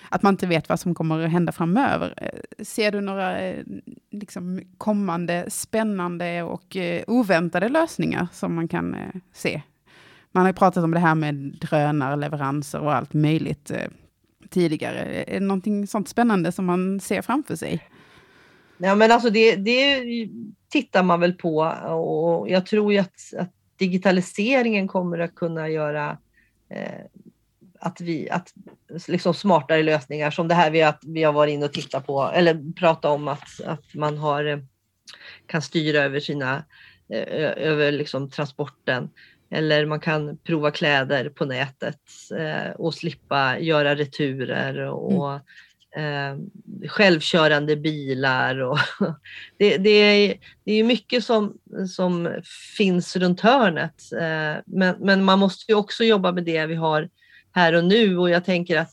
att 0.08 0.22
man 0.22 0.34
inte 0.34 0.46
vet 0.46 0.68
vad 0.68 0.80
som 0.80 0.94
kommer 0.94 1.24
att 1.24 1.30
hända 1.30 1.52
framöver. 1.52 2.14
Eh, 2.16 2.64
ser 2.64 2.92
du 2.92 3.00
några 3.00 3.40
eh, 3.40 3.64
liksom, 4.10 4.60
kommande 4.78 5.44
spännande 5.48 6.42
och 6.42 6.76
eh, 6.76 7.04
oväntade 7.06 7.68
lösningar 7.68 8.28
som 8.32 8.54
man 8.54 8.68
kan 8.68 8.96
se? 9.32 9.62
Man 10.32 10.46
har 10.46 10.52
pratat 10.52 10.84
om 10.84 10.90
det 10.90 11.00
här 11.00 11.14
med 11.14 11.34
drönarleveranser 11.34 12.80
och 12.80 12.94
allt 12.94 13.14
möjligt 13.14 13.72
tidigare. 14.50 15.24
Är 15.24 15.40
det 15.40 15.46
någonting 15.46 15.86
sånt 15.86 16.08
spännande 16.08 16.52
som 16.52 16.64
man 16.64 17.00
ser 17.00 17.22
framför 17.22 17.56
sig? 17.56 17.82
Ja, 18.78 18.94
men 18.94 19.12
alltså 19.12 19.30
det, 19.30 19.56
det 19.56 20.04
tittar 20.68 21.02
man 21.02 21.20
väl 21.20 21.32
på 21.32 21.56
och 21.90 22.50
jag 22.50 22.66
tror 22.66 22.92
ju 22.92 22.98
att, 22.98 23.20
att 23.38 23.52
digitaliseringen 23.76 24.88
kommer 24.88 25.18
att 25.18 25.34
kunna 25.34 25.68
göra 25.68 26.18
eh, 26.68 27.04
att 27.80 28.00
vi, 28.00 28.30
att 28.30 28.52
liksom 29.08 29.34
smartare 29.34 29.82
lösningar 29.82 30.30
som 30.30 30.48
det 30.48 30.54
här 30.54 30.70
vi, 30.70 30.82
att 30.82 31.00
vi 31.06 31.22
har 31.22 31.32
varit 31.32 31.52
inne 31.52 31.64
och 31.64 31.72
tittat 31.72 32.06
på 32.06 32.30
eller 32.34 32.72
pratat 32.72 33.10
om 33.10 33.28
att, 33.28 33.60
att 33.64 33.94
man 33.94 34.18
har, 34.18 34.44
eh, 34.44 34.58
kan 35.46 35.62
styra 35.62 35.98
över 35.98 36.20
sina, 36.20 36.64
eh, 37.12 37.68
över 37.68 37.92
liksom 37.92 38.30
transporten. 38.30 39.10
Eller 39.50 39.86
man 39.86 40.00
kan 40.00 40.38
prova 40.38 40.70
kläder 40.70 41.28
på 41.28 41.44
nätet 41.44 42.00
eh, 42.38 42.70
och 42.70 42.94
slippa 42.94 43.58
göra 43.58 43.94
returer 43.94 44.78
och 44.78 45.30
mm 45.30 45.40
eh, 45.96 46.36
självkörande 46.88 47.76
bilar. 47.76 48.58
Och 48.58 48.78
det, 49.58 49.76
det, 49.76 49.90
är, 49.90 50.38
det 50.64 50.72
är 50.72 50.84
mycket 50.84 51.24
som, 51.24 51.58
som 51.88 52.40
finns 52.76 53.16
runt 53.16 53.40
hörnet. 53.40 54.12
Eh, 54.12 54.62
men, 54.66 54.96
men 55.00 55.24
man 55.24 55.38
måste 55.38 55.72
ju 55.72 55.78
också 55.78 56.04
jobba 56.04 56.32
med 56.32 56.44
det 56.44 56.66
vi 56.66 56.74
har 56.74 57.08
här 57.56 57.72
och 57.72 57.84
nu. 57.84 58.18
Och 58.18 58.30
jag 58.30 58.44
tänker 58.44 58.78
att 58.78 58.92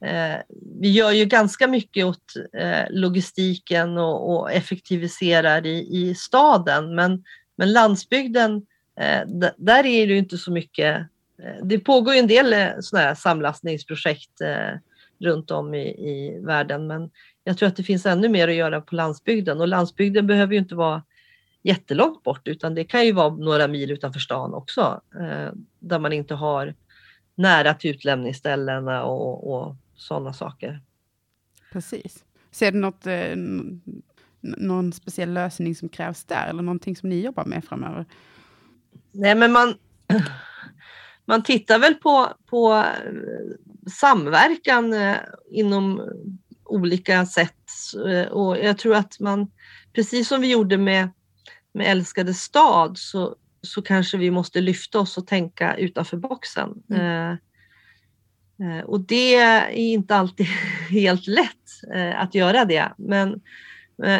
eh, 0.00 0.40
vi 0.80 0.90
gör 0.90 1.10
ju 1.10 1.24
ganska 1.24 1.66
mycket 1.66 2.06
åt 2.06 2.36
eh, 2.52 2.84
logistiken 2.90 3.98
och, 3.98 4.30
och 4.30 4.52
effektiviserar 4.52 5.66
i, 5.66 5.88
i 5.90 6.14
staden. 6.14 6.94
Men, 6.94 7.24
men 7.56 7.72
landsbygden, 7.72 8.66
eh, 9.00 9.50
där 9.56 9.86
är 9.86 10.06
det 10.06 10.12
ju 10.12 10.18
inte 10.18 10.38
så 10.38 10.52
mycket 10.52 10.96
eh, 11.42 11.64
det 11.64 11.78
pågår 11.78 12.14
ju 12.14 12.20
en 12.20 12.26
del 12.26 12.52
eh, 12.52 12.68
sådana 12.80 13.06
här 13.06 13.14
samlastningsprojekt 13.14 14.40
eh, 14.40 14.78
runt 15.20 15.50
om 15.50 15.74
i, 15.74 15.88
i 15.88 16.40
världen. 16.40 16.86
Men 16.86 17.10
jag 17.44 17.58
tror 17.58 17.68
att 17.68 17.76
det 17.76 17.82
finns 17.82 18.06
ännu 18.06 18.28
mer 18.28 18.48
att 18.48 18.54
göra 18.54 18.80
på 18.80 18.94
landsbygden. 18.94 19.60
Och 19.60 19.68
landsbygden 19.68 20.26
behöver 20.26 20.52
ju 20.52 20.58
inte 20.58 20.74
vara 20.74 21.02
jättelångt 21.62 22.22
bort 22.22 22.48
utan 22.48 22.74
det 22.74 22.84
kan 22.84 23.06
ju 23.06 23.12
vara 23.12 23.34
några 23.34 23.68
mil 23.68 23.90
utanför 23.90 24.20
stan 24.20 24.54
också 24.54 25.00
eh, 25.20 25.52
där 25.78 25.98
man 25.98 26.12
inte 26.12 26.34
har 26.34 26.74
nära 27.38 27.74
till 27.74 27.90
utlämningsställena 27.90 29.04
och, 29.04 29.52
och 29.52 29.76
sådana 29.94 30.32
saker. 30.32 30.80
Precis. 31.72 32.24
Ser 32.50 32.72
du 32.72 32.78
något, 32.78 33.06
eh, 33.06 33.36
någon 34.40 34.92
speciell 34.92 35.32
lösning 35.32 35.74
som 35.74 35.88
krävs 35.88 36.24
där 36.24 36.46
eller 36.46 36.62
någonting 36.62 36.96
som 36.96 37.08
ni 37.08 37.20
jobbar 37.20 37.44
med 37.44 37.64
framöver? 37.64 38.06
Nej, 39.12 39.34
men 39.34 39.52
man, 39.52 39.74
man 41.24 41.42
tittar 41.42 41.78
väl 41.78 41.94
på, 41.94 42.28
på 42.46 42.74
eh, 42.74 43.90
samverkan 43.90 44.92
eh, 44.92 45.16
inom 45.50 46.02
olika 46.64 47.26
sätt 47.26 47.54
eh, 48.08 48.32
och 48.32 48.58
jag 48.58 48.78
tror 48.78 48.94
att 48.94 49.20
man, 49.20 49.50
precis 49.92 50.28
som 50.28 50.40
vi 50.40 50.50
gjorde 50.52 50.78
med, 50.78 51.08
med 51.72 51.86
Älskade 51.86 52.34
stad, 52.34 52.98
så, 52.98 53.36
så 53.62 53.82
kanske 53.82 54.16
vi 54.16 54.30
måste 54.30 54.60
lyfta 54.60 55.00
oss 55.00 55.18
och 55.18 55.26
tänka 55.26 55.76
utanför 55.76 56.16
boxen. 56.16 56.82
Mm. 56.90 57.36
och 58.84 59.00
det 59.00 59.34
är 59.34 59.70
inte 59.70 60.16
alltid 60.16 60.46
helt 60.90 61.26
lätt 61.26 61.54
att 62.14 62.34
göra 62.34 62.64
det, 62.64 62.92
men 62.98 63.40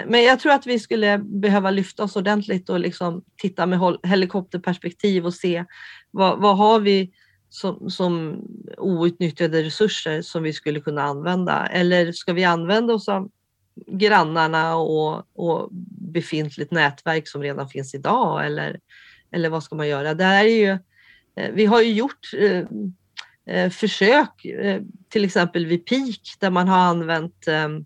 men 0.06 0.24
jag 0.24 0.40
tror 0.40 0.52
att 0.52 0.66
vi 0.66 0.78
skulle 0.78 1.18
behöva 1.18 1.70
lyfta 1.70 2.04
oss 2.04 2.16
ordentligt 2.16 2.68
och 2.68 2.80
liksom 2.80 3.24
titta 3.36 3.66
med 3.66 3.96
helikopterperspektiv 4.02 5.26
och 5.26 5.34
se 5.34 5.64
vad, 6.10 6.40
vad 6.40 6.56
har 6.56 6.80
vi 6.80 7.10
som, 7.48 7.90
som 7.90 8.42
outnyttjade 8.78 9.62
resurser 9.62 10.22
som 10.22 10.42
vi 10.42 10.52
skulle 10.52 10.80
kunna 10.80 11.02
använda? 11.02 11.66
Eller 11.66 12.12
ska 12.12 12.32
vi 12.32 12.44
använda 12.44 12.94
oss 12.94 13.08
av 13.08 13.30
grannarna 13.86 14.76
och, 14.76 15.26
och 15.34 15.68
befintligt 16.12 16.70
nätverk 16.70 17.28
som 17.28 17.42
redan 17.42 17.68
finns 17.68 17.94
idag? 17.94 18.46
Eller, 18.46 18.80
eller 19.32 19.48
vad 19.48 19.62
ska 19.62 19.76
man 19.76 19.88
göra? 19.88 20.14
Det 20.14 20.24
är 20.24 20.44
ju, 20.44 20.78
eh, 21.36 21.52
vi 21.52 21.66
har 21.66 21.82
ju 21.82 21.92
gjort 21.92 22.30
eh, 22.38 22.64
eh, 23.56 23.70
försök, 23.70 24.44
eh, 24.44 24.82
till 25.08 25.24
exempel 25.24 25.66
vid 25.66 25.86
PIK, 25.86 26.36
där 26.38 26.50
man 26.50 26.68
har 26.68 26.78
använt 26.78 27.48
ehm, 27.48 27.84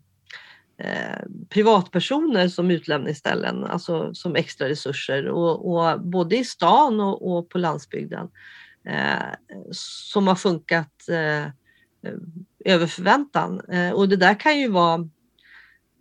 eh, 0.79 1.27
privatpersoner 1.49 2.49
som 2.49 2.71
utlämningsställen, 2.71 3.65
alltså 3.65 4.15
som 4.15 4.37
extra 4.37 4.69
resurser 4.69 5.29
och, 5.29 5.73
och 5.73 6.01
både 6.01 6.37
i 6.37 6.45
stan 6.45 7.01
och, 7.01 7.33
och 7.33 7.49
på 7.49 7.59
landsbygden 7.59 8.29
eh, 8.85 9.35
som 9.73 10.29
har 10.29 10.35
funkat 10.35 11.09
eh, 11.09 11.47
över 12.65 12.87
förväntan. 12.87 13.61
Eh, 13.61 13.91
och 13.91 14.09
det 14.09 14.17
där 14.17 14.41
kan 14.41 14.61
ju 14.61 14.69
vara 14.69 15.09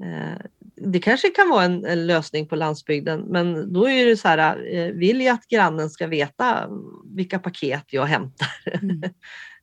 eh, 0.03 0.45
det 0.85 0.99
kanske 0.99 1.29
kan 1.29 1.49
vara 1.49 1.63
en, 1.63 1.85
en, 1.85 2.07
lösning 2.07 2.47
på 2.47 2.55
landsbygden, 2.55 3.21
men 3.21 3.73
då 3.73 3.89
är 3.89 4.05
det 4.05 4.17
så 4.17 4.27
här, 4.27 4.73
eh, 4.75 4.93
vill 4.93 5.21
jag 5.21 5.33
att 5.33 5.47
grannen 5.47 5.89
ska 5.89 6.07
veta 6.07 6.69
vilka 7.15 7.39
paket 7.39 7.85
jag 7.87 8.05
hämtar? 8.05 8.47
Mm. 8.65 9.01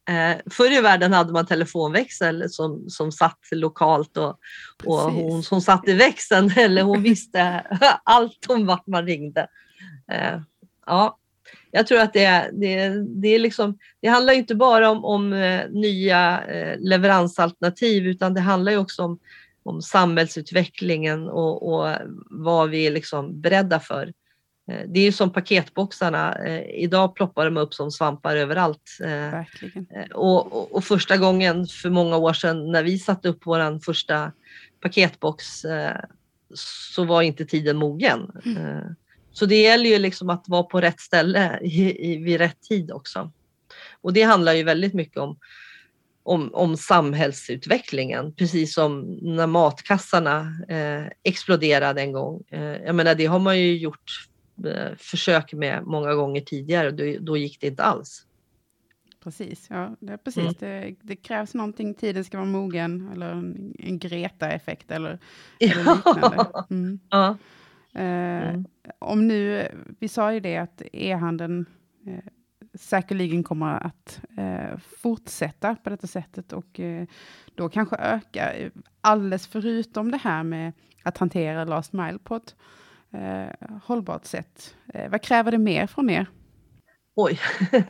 Eh, 0.08 0.36
förr 0.50 0.78
i 0.78 0.80
världen 0.80 1.12
hade 1.12 1.32
man 1.32 1.46
telefonväxel 1.46 2.50
som, 2.50 2.84
som 2.88 3.12
satt 3.12 3.38
lokalt 3.50 4.16
och, 4.16 4.38
och 4.84 4.98
hon 4.98 5.42
som 5.42 5.60
satt 5.60 5.88
i 5.88 5.92
växeln 5.92 6.52
eller 6.56 6.82
hon 6.82 7.02
visste 7.02 7.66
allt 8.04 8.46
om 8.48 8.66
vart 8.66 8.86
man 8.86 9.06
ringde. 9.06 9.46
Eh, 10.12 10.40
ja, 10.86 11.18
jag 11.70 11.86
tror 11.86 12.00
att 12.00 12.12
det, 12.12 12.50
det, 12.52 12.88
det, 13.22 13.28
är 13.28 13.38
liksom, 13.38 13.78
det 14.02 14.08
handlar 14.08 14.32
inte 14.32 14.54
bara 14.54 14.90
om, 14.90 15.04
om 15.04 15.30
nya 15.70 16.42
leveransalternativ 16.78 18.06
utan 18.06 18.34
det 18.34 18.40
handlar 18.40 18.76
också 18.76 19.02
om, 19.02 19.18
om 19.68 19.82
samhällsutvecklingen 19.82 21.28
och, 21.28 21.72
och 21.72 21.96
vad 22.30 22.70
vi 22.70 22.86
är 22.86 22.90
liksom 22.90 23.40
beredda 23.40 23.80
för. 23.80 24.12
Eh, 24.70 24.88
det 24.88 25.00
är 25.00 25.04
ju 25.04 25.12
som 25.12 25.32
paketboxarna. 25.32 26.48
Idag 26.66 27.14
ploppar 27.14 27.44
de 27.44 27.56
upp 27.56 27.74
som 27.74 27.90
svampar 27.90 28.36
överallt. 28.36 28.98
Och, 30.14 30.52
och, 30.52 30.72
och, 30.72 30.84
första 30.84 31.16
gången 31.16 31.66
för 31.66 31.90
många 31.90 32.16
år 32.16 32.32
sedan 32.32 32.72
när 32.72 32.82
vi 32.82 32.98
satte 32.98 33.28
upp 33.28 33.40
vår 33.44 33.84
första 33.84 34.32
paketbox 34.80 35.46
så 36.94 37.04
var 37.04 37.22
inte 37.22 37.44
tiden 37.44 37.76
mogen. 37.76 38.30
Mm. 38.44 38.94
Så 39.32 39.46
det 39.46 39.62
gäller 39.62 39.90
ju 39.90 39.98
liksom 39.98 40.30
att 40.30 40.44
vara 40.48 40.62
på 40.62 40.80
rätt 40.80 41.00
ställe 41.00 41.58
i, 41.62 42.12
i, 42.12 42.16
vid 42.16 42.38
rätt 42.38 42.62
tid 42.62 42.90
också. 42.90 43.32
Och 44.00 44.12
det 44.12 44.22
handlar 44.22 44.52
ju 44.52 44.62
väldigt 44.62 44.94
mycket 44.94 45.18
om, 45.18 45.38
om, 46.28 46.50
om 46.54 46.76
samhällsutvecklingen, 46.76 48.32
precis 48.32 48.74
som 48.74 49.18
när 49.22 49.46
matkassarna 49.46 50.54
eh, 50.68 51.06
exploderade 51.22 52.00
en 52.00 52.12
gång. 52.12 52.42
Eh, 52.50 52.60
jag 52.60 52.94
menar, 52.94 53.14
det 53.14 53.26
har 53.26 53.38
man 53.38 53.58
ju 53.58 53.78
gjort 53.78 54.28
eh, 54.66 54.96
försök 54.98 55.52
med 55.52 55.82
många 55.84 56.14
gånger 56.14 56.40
tidigare 56.40 56.88
och 56.88 56.94
då, 56.94 57.14
då 57.20 57.36
gick 57.36 57.60
det 57.60 57.66
inte 57.66 57.82
alls. 57.82 58.24
Precis, 59.24 59.66
ja, 59.70 59.96
det, 60.00 60.12
är 60.12 60.16
precis. 60.16 60.42
Mm. 60.42 60.54
Det, 60.58 60.94
det, 61.02 61.16
krävs 61.16 61.54
någonting, 61.54 61.94
tiden 61.94 62.24
ska 62.24 62.36
vara 62.36 62.48
mogen 62.48 63.10
eller 63.12 63.30
en, 63.30 63.74
en 63.78 63.98
Greta-effekt 63.98 64.90
eller, 64.90 65.18
ja. 65.58 65.72
eller 65.72 65.94
liknande. 65.96 66.64
Mm. 66.70 67.00
Ja. 67.10 67.36
Eh, 67.94 68.48
mm. 68.48 68.64
Om 68.98 69.28
nu, 69.28 69.68
vi 69.98 70.08
sa 70.08 70.32
ju 70.32 70.40
det 70.40 70.56
att 70.56 70.82
e-handeln 70.92 71.66
eh, 72.06 72.32
säkerligen 72.78 73.42
kommer 73.42 73.86
att 73.86 74.20
eh, 74.38 74.78
fortsätta 75.02 75.74
på 75.74 75.90
detta 75.90 76.06
sättet 76.06 76.52
och 76.52 76.80
eh, 76.80 77.06
då 77.54 77.68
kanske 77.68 77.96
öka. 77.96 78.52
Eh, 78.54 78.70
alldeles 79.00 79.46
förutom 79.46 80.10
det 80.10 80.16
här 80.16 80.42
med 80.42 80.72
att 81.02 81.18
hantera 81.18 81.64
last 81.64 81.92
mile 81.92 82.18
på 82.18 82.36
ett 82.36 82.56
eh, 83.12 83.68
hållbart 83.84 84.24
sätt. 84.24 84.76
Eh, 84.94 85.10
vad 85.10 85.22
kräver 85.22 85.50
det 85.50 85.58
mer 85.58 85.86
från 85.86 86.10
er? 86.10 86.26
Oj. 87.14 87.40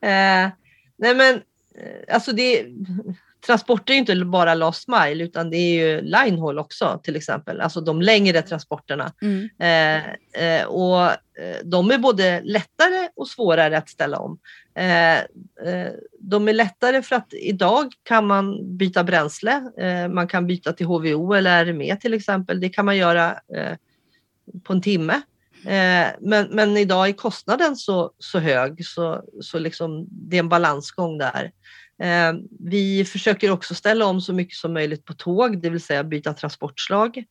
Eh, 0.00 0.50
nej 0.98 1.14
men, 1.14 1.34
eh, 1.74 2.14
alltså 2.14 2.32
det, 2.32 2.66
transporter 3.46 3.94
är 3.94 3.98
inte 3.98 4.16
bara 4.24 4.54
last 4.54 4.88
mile 4.88 5.24
utan 5.24 5.50
det 5.50 5.56
är 5.56 5.74
ju 5.74 6.00
linehaul 6.00 6.58
också 6.58 7.00
till 7.02 7.16
exempel, 7.16 7.60
alltså 7.60 7.80
de 7.80 8.02
längre 8.02 8.42
transporterna. 8.42 9.12
Mm. 9.22 9.48
Eh, 9.58 10.44
eh, 10.44 10.66
och 10.66 11.02
eh, 11.10 11.56
de 11.64 11.90
är 11.90 11.98
både 11.98 12.40
lättare 12.40 13.08
och 13.16 13.28
svårare 13.28 13.78
att 13.78 13.88
ställa 13.88 14.18
om. 14.18 14.38
Eh, 14.74 15.18
eh 15.18 15.92
de 16.20 16.48
är 16.48 16.52
lättare 16.52 17.02
för 17.02 17.16
att 17.16 17.32
idag 17.32 17.92
kan 18.02 18.26
man 18.26 18.76
byta 18.78 19.04
bränsle. 19.04 19.62
Eh, 19.78 20.08
man 20.08 20.28
kan 20.28 20.46
byta 20.46 20.72
till 20.72 20.86
HVO 20.86 21.32
eller 21.32 21.64
RME 21.64 21.96
till 21.96 22.14
exempel. 22.14 22.60
Det 22.60 22.68
kan 22.68 22.84
man 22.84 22.96
göra 22.96 23.38
på 24.62 24.72
en 24.72 24.82
timme. 24.82 25.22
Men, 26.20 26.48
men 26.50 26.76
idag 26.76 27.08
är 27.08 27.12
kostnaden 27.12 27.76
så, 27.76 28.10
så 28.18 28.38
hög 28.38 28.86
så, 28.86 29.24
så 29.40 29.58
liksom 29.58 30.06
det 30.10 30.36
är 30.36 30.40
en 30.40 30.48
balansgång 30.48 31.18
där. 31.18 31.52
Eh, 32.02 32.32
vi 32.60 33.04
försöker 33.04 33.50
också 33.50 33.74
ställa 33.74 34.06
om 34.06 34.20
så 34.20 34.32
mycket 34.32 34.56
som 34.56 34.72
möjligt 34.72 35.04
på 35.04 35.14
tåg, 35.14 35.62
det 35.62 35.70
vill 35.70 35.80
säga 35.80 36.04
byta 36.04 36.34
transportslag. 36.34 37.24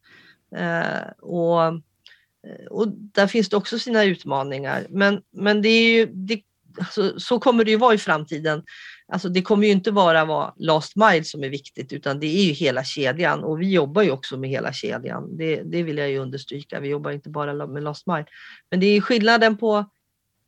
Eh, 0.55 1.09
och, 1.21 1.63
eh, 1.65 2.65
och 2.69 2.87
där 2.87 3.27
finns 3.27 3.49
det 3.49 3.57
också 3.57 3.79
sina 3.79 4.03
utmaningar. 4.03 4.87
Men, 4.89 5.21
men 5.31 5.61
det 5.61 5.69
är 5.69 5.91
ju, 5.91 6.05
det, 6.05 6.41
alltså, 6.79 7.19
så 7.19 7.39
kommer 7.39 7.65
det 7.65 7.71
ju 7.71 7.77
vara 7.77 7.93
i 7.93 7.97
framtiden. 7.97 8.63
Alltså 9.11 9.29
det 9.29 9.41
kommer 9.41 9.67
ju 9.67 9.73
inte 9.73 9.91
bara 9.91 10.25
vara 10.25 10.53
last 10.57 10.95
mile 10.95 11.23
som 11.23 11.43
är 11.43 11.49
viktigt 11.49 11.93
utan 11.93 12.19
det 12.19 12.27
är 12.27 12.43
ju 12.43 12.51
hela 12.51 12.83
kedjan 12.83 13.43
och 13.43 13.61
vi 13.61 13.71
jobbar 13.71 14.01
ju 14.01 14.11
också 14.11 14.37
med 14.37 14.49
hela 14.49 14.73
kedjan. 14.73 15.37
Det, 15.37 15.61
det 15.61 15.83
vill 15.83 15.97
jag 15.97 16.09
ju 16.09 16.17
understryka. 16.17 16.79
Vi 16.79 16.87
jobbar 16.87 17.11
inte 17.11 17.29
bara 17.29 17.67
med 17.67 17.83
last 17.83 18.07
mile. 18.07 18.25
Men 18.69 18.79
det 18.79 18.85
är 18.85 19.01
skillnaden 19.01 19.57
på, 19.57 19.85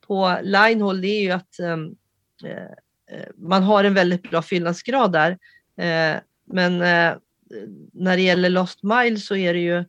på 0.06 0.38
Linehold 0.42 1.02
det 1.02 1.08
är 1.08 1.22
ju 1.22 1.30
att 1.30 1.58
ehm, 1.58 1.94
Eh, 2.44 2.74
man 3.36 3.62
har 3.62 3.84
en 3.84 3.94
väldigt 3.94 4.30
bra 4.30 4.42
fyllnadsgrad 4.42 5.12
där. 5.12 5.30
Eh, 5.76 6.20
men 6.44 6.82
eh, 6.82 7.16
när 7.92 8.16
det 8.16 8.22
gäller 8.22 8.50
Lost 8.50 8.82
Mile 8.82 9.16
så 9.16 9.36
är 9.36 9.54
det 9.54 9.60
ju 9.60 9.84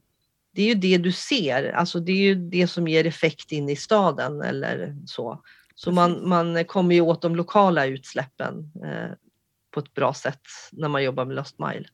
det, 0.53 0.61
är 0.61 0.67
ju 0.67 0.75
det 0.75 0.97
du 0.97 1.11
ser, 1.11 1.71
alltså 1.71 1.99
det 1.99 2.11
är 2.11 2.17
ju 2.17 2.35
det 2.35 2.67
som 2.67 2.87
ger 2.87 3.07
effekt 3.07 3.51
in 3.51 3.69
i 3.69 3.75
staden 3.75 4.41
eller 4.41 4.95
så. 5.05 5.43
Så 5.75 5.91
man, 5.91 6.29
man 6.29 6.65
kommer 6.65 6.95
ju 6.95 7.01
åt 7.01 7.21
de 7.21 7.35
lokala 7.35 7.85
utsläppen 7.85 8.71
på 9.71 9.79
ett 9.79 9.93
bra 9.93 10.13
sätt 10.13 10.41
när 10.71 10.87
man 10.87 11.03
jobbar 11.03 11.25
med 11.25 11.35
Lost 11.35 11.59
Mile. 11.59 11.85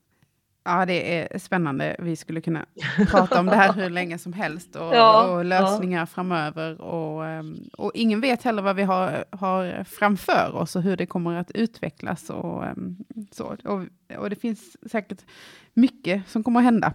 Ja, 0.68 0.86
det 0.86 1.18
är 1.18 1.40
spännande. 1.40 1.96
Vi 2.00 2.16
skulle 2.16 2.42
kunna 2.42 2.66
prata 3.12 3.40
om 3.40 3.46
det 3.46 3.56
här 3.56 3.74
hur 3.74 3.90
länge 3.90 4.18
som 4.18 4.34
helst 4.34 4.76
och, 4.76 4.96
ja, 4.96 5.28
och 5.28 5.46
lösningar 5.46 6.00
ja. 6.00 6.06
framöver. 6.06 6.82
Och, 6.82 7.26
ehm, 7.26 7.70
och 7.78 7.92
ingen 7.94 8.22
vet 8.22 8.44
heller 8.44 8.62
vad 8.62 8.76
vi 8.76 8.84
har, 8.84 9.26
har 9.32 9.84
framför 9.84 10.56
oss 10.56 10.76
och 10.76 10.82
hur 10.82 10.98
det 10.98 11.06
kommer 11.06 11.36
att 11.36 11.52
utvecklas. 11.52 12.30
Och, 12.30 12.66
ehm, 12.66 12.98
så. 13.32 13.58
Och, 13.64 13.82
och 14.18 14.30
det 14.30 14.36
finns 14.36 14.78
säkert 14.92 15.26
mycket 15.74 16.30
som 16.30 16.44
kommer 16.44 16.60
att 16.60 16.66
hända. 16.66 16.94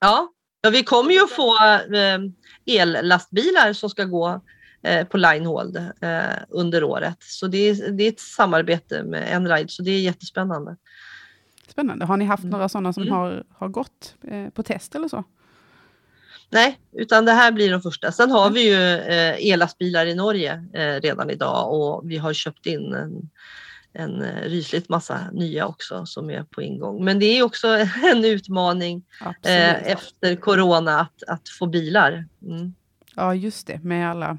Ja, 0.00 0.28
ja 0.62 0.70
vi 0.70 0.82
kommer 0.82 1.12
ju 1.12 1.24
att 1.24 1.30
få 1.30 1.56
eh, 1.96 2.80
ellastbilar 2.80 3.72
som 3.72 3.90
ska 3.90 4.04
gå 4.04 4.40
eh, 4.82 5.06
på 5.06 5.16
Linehold 5.16 5.76
eh, 6.00 6.38
under 6.48 6.84
året. 6.84 7.16
Så 7.20 7.46
det 7.46 7.58
är, 7.58 7.90
det 7.90 8.04
är 8.04 8.08
ett 8.08 8.20
samarbete 8.20 9.02
med 9.02 9.36
Enride, 9.36 9.70
så 9.70 9.82
det 9.82 9.90
är 9.90 10.00
jättespännande. 10.00 10.76
Spännande. 11.68 12.04
Har 12.04 12.16
ni 12.16 12.24
haft 12.24 12.42
mm. 12.42 12.50
några 12.50 12.68
sådana 12.68 12.92
som 12.92 13.02
mm. 13.02 13.14
har, 13.14 13.44
har 13.50 13.68
gått 13.68 14.14
eh, 14.22 14.48
på 14.48 14.62
test 14.62 14.94
eller 14.94 15.08
så? 15.08 15.24
Nej, 16.50 16.78
utan 16.92 17.24
det 17.24 17.32
här 17.32 17.52
blir 17.52 17.70
de 17.70 17.82
första. 17.82 18.12
Sen 18.12 18.30
har 18.30 18.42
mm. 18.42 18.54
vi 18.54 18.68
ju 18.68 18.94
eh, 18.94 19.52
ellastbilar 19.52 20.06
i 20.06 20.14
Norge 20.14 20.64
eh, 20.72 21.00
redan 21.00 21.30
idag 21.30 21.72
och 21.72 22.10
vi 22.10 22.16
har 22.16 22.32
köpt 22.32 22.66
in 22.66 22.92
en, 22.92 23.30
en 23.92 24.22
eh, 24.22 24.42
rysligt 24.42 24.88
massa 24.88 25.30
nya 25.32 25.66
också 25.66 26.06
som 26.06 26.30
är 26.30 26.42
på 26.42 26.62
ingång. 26.62 27.04
Men 27.04 27.18
det 27.18 27.26
är 27.26 27.42
också 27.42 27.68
en 28.12 28.24
utmaning 28.24 29.04
eh, 29.42 29.86
efter 29.86 30.36
corona 30.36 31.00
att, 31.00 31.22
att 31.28 31.48
få 31.58 31.66
bilar. 31.66 32.28
Mm. 32.42 32.74
Ja, 33.14 33.34
just 33.34 33.66
det, 33.66 33.84
med 33.84 34.10
alla 34.10 34.38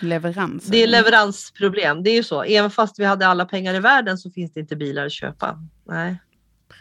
leveranser. 0.00 0.70
Det 0.70 0.82
är 0.82 0.86
leveransproblem, 0.86 2.02
det 2.02 2.10
är 2.10 2.14
ju 2.14 2.22
så. 2.24 2.42
Även 2.42 2.70
fast 2.70 2.98
vi 2.98 3.04
hade 3.04 3.26
alla 3.26 3.44
pengar 3.44 3.74
i 3.74 3.80
världen 3.80 4.18
så 4.18 4.30
finns 4.30 4.52
det 4.52 4.60
inte 4.60 4.76
bilar 4.76 5.06
att 5.06 5.12
köpa. 5.12 5.58
Nej. 5.84 6.16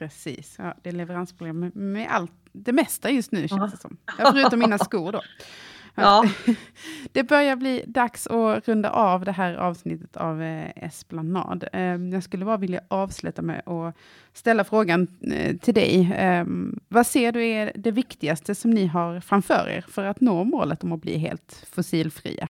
Precis, 0.01 0.55
ja, 0.57 0.75
det 0.81 0.89
är 0.89 0.93
leveransproblem 0.93 1.71
med 1.73 2.07
allt, 2.11 2.31
det 2.51 2.71
mesta 2.71 3.09
just 3.09 3.31
nu 3.31 3.47
känns 3.47 3.71
det 3.71 3.77
som. 3.77 3.97
Ja, 4.17 4.31
förutom 4.31 4.59
mina 4.59 4.77
skor 4.77 5.11
då. 5.11 5.21
Ja. 5.95 6.25
Det 7.11 7.23
börjar 7.23 7.55
bli 7.55 7.83
dags 7.87 8.27
att 8.27 8.67
runda 8.67 8.89
av 8.89 9.25
det 9.25 9.31
här 9.31 9.53
avsnittet 9.53 10.17
av 10.17 10.41
eh, 10.41 10.69
Esplanad. 10.75 11.67
Eh, 11.73 11.81
jag 11.81 12.23
skulle 12.23 12.45
bara 12.45 12.57
vilja 12.57 12.81
avsluta 12.87 13.41
med 13.41 13.67
att 13.67 13.95
ställa 14.33 14.63
frågan 14.63 15.07
eh, 15.33 15.57
till 15.57 15.73
dig. 15.73 16.13
Eh, 16.13 16.45
vad 16.87 17.07
ser 17.07 17.31
du 17.31 17.45
är 17.45 17.71
det 17.75 17.91
viktigaste 17.91 18.55
som 18.55 18.71
ni 18.71 18.85
har 18.85 19.19
framför 19.19 19.69
er 19.69 19.85
för 19.87 20.03
att 20.05 20.21
nå 20.21 20.43
målet 20.43 20.83
om 20.83 20.91
att 20.91 21.01
bli 21.01 21.17
helt 21.17 21.65
fossilfria? 21.71 22.47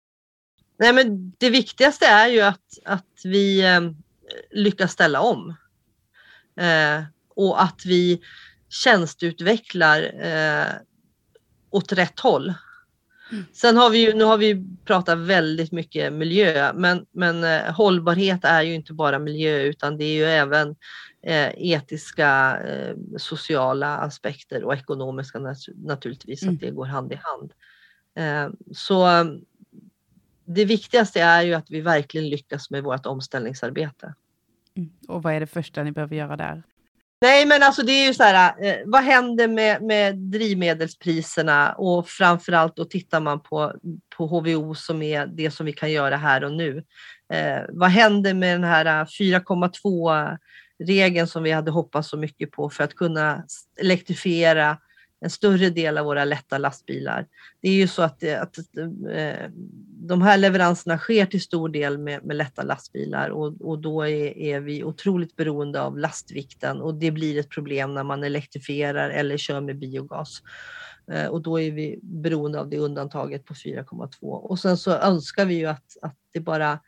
Nej, 0.80 0.94
men 0.94 1.34
det 1.38 1.50
viktigaste 1.50 2.06
är 2.06 2.28
ju 2.28 2.42
att, 2.42 2.80
att 2.86 3.22
vi 3.24 3.66
eh, 3.76 3.82
lyckas 4.52 4.92
ställa 4.92 5.22
om. 5.22 5.56
Eh, 7.39 7.45
och 7.45 7.63
att 7.63 7.86
vi 7.86 8.21
tjänsteutvecklar 8.69 10.12
eh, 10.25 10.73
åt 11.69 11.91
rätt 11.91 12.19
håll. 12.19 12.54
Mm. 13.32 13.45
Sen 13.54 13.78
har 13.78 13.89
vi 13.89 13.97
ju, 13.97 14.13
nu 14.13 14.23
har 14.23 14.38
vi 14.38 14.65
pratat 14.86 15.17
väldigt 15.17 15.71
mycket 15.71 16.13
miljö, 16.13 16.73
men, 16.73 17.06
men 17.12 17.43
eh, 17.43 17.73
hållbarhet 17.73 18.45
är 18.45 18.62
ju 18.62 18.73
inte 18.73 18.93
bara 18.93 19.19
miljö 19.19 19.62
utan 19.62 19.97
det 19.97 20.04
är 20.04 20.15
ju 20.15 20.25
även 20.25 20.75
eh, 21.23 21.49
etiska, 21.58 22.60
eh, 22.62 22.95
sociala 23.17 23.97
aspekter 23.97 24.63
och 24.63 24.73
ekonomiska 24.73 25.39
nat 25.39 25.58
naturligtvis, 25.75 26.43
mm. 26.43 26.56
att 26.56 26.62
det 26.62 26.71
går 26.71 26.86
hand 26.86 27.12
i 27.12 27.19
hand. 27.21 27.54
Eh, 28.15 28.49
så 28.73 29.08
det 30.45 30.65
viktigaste 30.65 31.21
är 31.21 31.41
ju 31.41 31.54
att 31.54 31.69
vi 31.69 31.82
verkligen 31.82 32.30
lyckas 32.30 32.69
med 32.69 32.84
vårt 32.84 33.06
omställningsarbete. 33.06 34.13
Mm. 34.78 34.89
Och 35.08 35.23
vad 35.23 35.34
är 35.34 35.39
det 35.39 35.47
första 35.47 35.84
ni 35.84 35.91
behöver 35.91 36.15
göra 36.15 36.38
där? 36.38 36.63
Nej, 37.21 37.45
men 37.45 37.63
alltså 37.63 37.84
det 37.84 37.91
är 37.91 38.08
ju 38.08 38.13
så 38.13 38.23
här, 38.23 38.65
eh, 38.65 38.75
vad 38.86 39.03
händer 39.03 39.47
med, 39.47 39.82
med 39.82 40.17
drivmedelspriserna 40.17 41.73
och 41.73 42.10
framförallt 42.10 42.75
då 42.75 42.86
tittar 42.86 43.19
man 43.19 43.39
på, 43.39 43.73
på 44.17 44.27
HVO 44.27 44.75
som 44.75 45.01
är 45.01 45.25
det 45.25 45.51
som 45.51 45.65
vi 45.65 45.73
kan 45.73 45.91
göra 45.91 46.17
här 46.17 46.43
och 46.43 46.53
nu. 46.53 46.84
Eh, 47.34 47.62
vad 47.69 47.89
händer 47.89 48.34
med 48.34 48.55
den 48.55 48.63
här 48.63 48.86
eh, 48.86 49.05
4,2 49.05 50.38
regeln 50.84 51.28
som 51.28 51.43
vi 51.43 51.51
hade 51.51 51.72
hoppats 51.72 52.09
så 52.09 52.17
mycket 52.17 52.51
på 52.51 52.70
för 52.70 52.84
att 52.84 52.95
kunna 52.95 53.43
elektrifiera 53.82 54.78
en 55.22 55.30
större 55.30 55.70
del 55.70 55.97
av 55.97 56.05
våra 56.05 56.26
lätta 56.26 56.57
lastbilar. 56.57 57.28
Det 57.61 57.70
är 57.70 57.74
ju 57.74 57.88
så 57.88 58.01
att, 58.01 58.24
eh, 58.24 58.41
att, 58.41 58.57
eh, 59.11 59.49
de 60.01 60.22
här 60.22 60.38
leveranserna 60.38 60.97
sker 60.97 61.26
till 61.26 61.41
stor 61.41 61.70
del 61.70 61.97
med, 61.97 62.26
med 62.26 62.36
lätta 62.36 62.63
lastbilar 62.63 63.30
och, 63.30 63.61
och 63.61 63.80
då 63.80 64.01
är, 64.01 64.38
är, 64.38 64.59
vi 64.59 64.84
otroligt 64.84 65.36
beroende 65.36 65.82
av 65.82 65.97
lastvikten 65.97 66.82
och 66.82 66.95
det 66.95 67.11
blir 67.11 67.39
ett 67.39 67.49
problem 67.49 67.93
när 67.93 68.03
man 68.03 68.24
elektrifierar 68.24 69.09
eller 69.09 69.38
kör 69.38 69.61
med 69.61 69.80
biogas. 69.80 70.41
Eh, 71.11 71.26
och 71.26 71.41
då 71.41 71.59
är 71.59 71.72
vi 71.72 71.99
beroende 72.01 72.59
av 72.59 72.70
det 72.70 72.78
undantaget 72.78 73.45
på 73.45 73.53
4,2 73.53 74.26
och 74.26 74.59
sen 74.59 74.78
så 74.78 74.91
önskar 74.91 75.45
vi 75.45 75.55
ju 75.55 75.65
att, 75.65 75.97
att 76.01 76.15
det 76.34 76.39
bara 76.39 76.80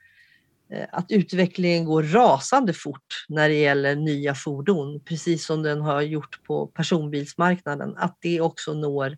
Eh, 0.71 0.87
att 0.91 1.11
utvecklingen 1.11 1.85
går 1.85 2.03
rasande 2.03 2.73
fort 2.73 3.25
när 3.29 3.49
det 3.49 3.55
gäller 3.55 3.95
nya 3.95 4.35
fordon, 4.35 4.99
precis 4.99 5.45
som 5.45 5.63
den 5.63 5.81
har 5.81 6.01
gjort 6.01 6.43
på 6.43 6.67
personbilsmarknaden, 6.67 7.97
att 7.97 8.17
det 8.21 8.41
också 8.41 8.73
når 8.73 9.17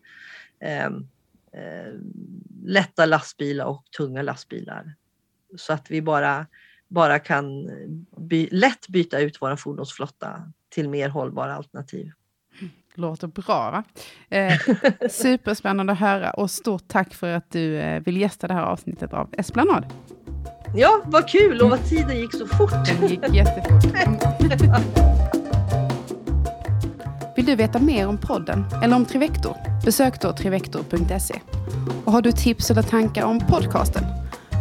eh, 0.60 0.86
eh, 0.86 1.94
lätta 2.66 3.06
lastbilar 3.06 3.66
och 3.66 3.84
tunga 3.98 4.22
lastbilar. 4.22 4.94
Så 5.58 5.74
att 5.74 5.92
vi 5.92 6.02
bara 6.02 6.46
bara 6.88 7.20
kan 7.20 7.72
by, 8.18 8.50
lätt 8.52 8.88
byta 8.88 9.20
ut 9.20 9.38
vår 9.42 9.56
fordonsflotta 9.56 10.52
till 10.70 10.90
mer 10.90 11.10
hållbara 11.10 11.56
alternativ. 11.56 12.12
Låter 12.96 13.28
bra. 13.28 13.84
Eh, 14.30 14.60
superspännande 15.10 15.94
att 15.94 16.00
höra 16.00 16.32
och 16.32 16.52
stort 16.52 16.88
tack 16.88 17.14
för 17.14 17.34
att 17.34 17.52
du 17.52 17.78
eh, 17.78 18.02
vill 18.02 18.18
gästa 18.18 18.48
det 18.48 18.54
här 18.54 18.64
avsnittet 18.64 19.14
av 19.14 19.30
Esplanad. 19.38 19.86
Ja, 20.76 21.02
vad 21.06 21.30
kul 21.30 21.62
och 21.62 21.70
vad 21.70 21.86
tiden 21.86 22.18
gick 22.18 22.36
så 22.36 22.48
fort. 22.48 22.74
Den 23.00 23.10
gick 23.10 23.34
jättefort. 23.34 23.84
Vill 27.36 27.46
du 27.46 27.56
veta 27.56 27.80
mer 27.80 28.08
om 28.08 28.18
podden 28.18 28.66
eller 28.84 28.96
om 28.96 29.06
Trivector? 29.06 29.56
Besök 29.86 30.22
då 30.22 30.34
trivector.se. 30.34 31.40
Och 32.06 32.12
har 32.12 32.22
du 32.22 32.32
tips 32.32 32.72
eller 32.72 32.82
tankar 32.82 33.26
om 33.26 33.40
podcasten? 33.40 34.04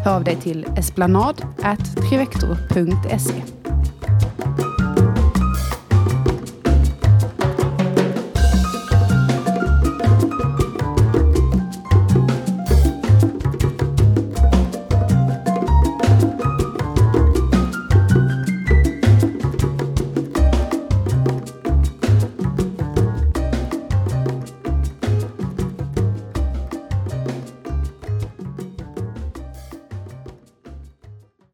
Hör 0.04 0.16
av 0.16 0.24
dig 0.24 0.36
till 0.36 0.66
esplanad.trivector.se. 0.76 3.61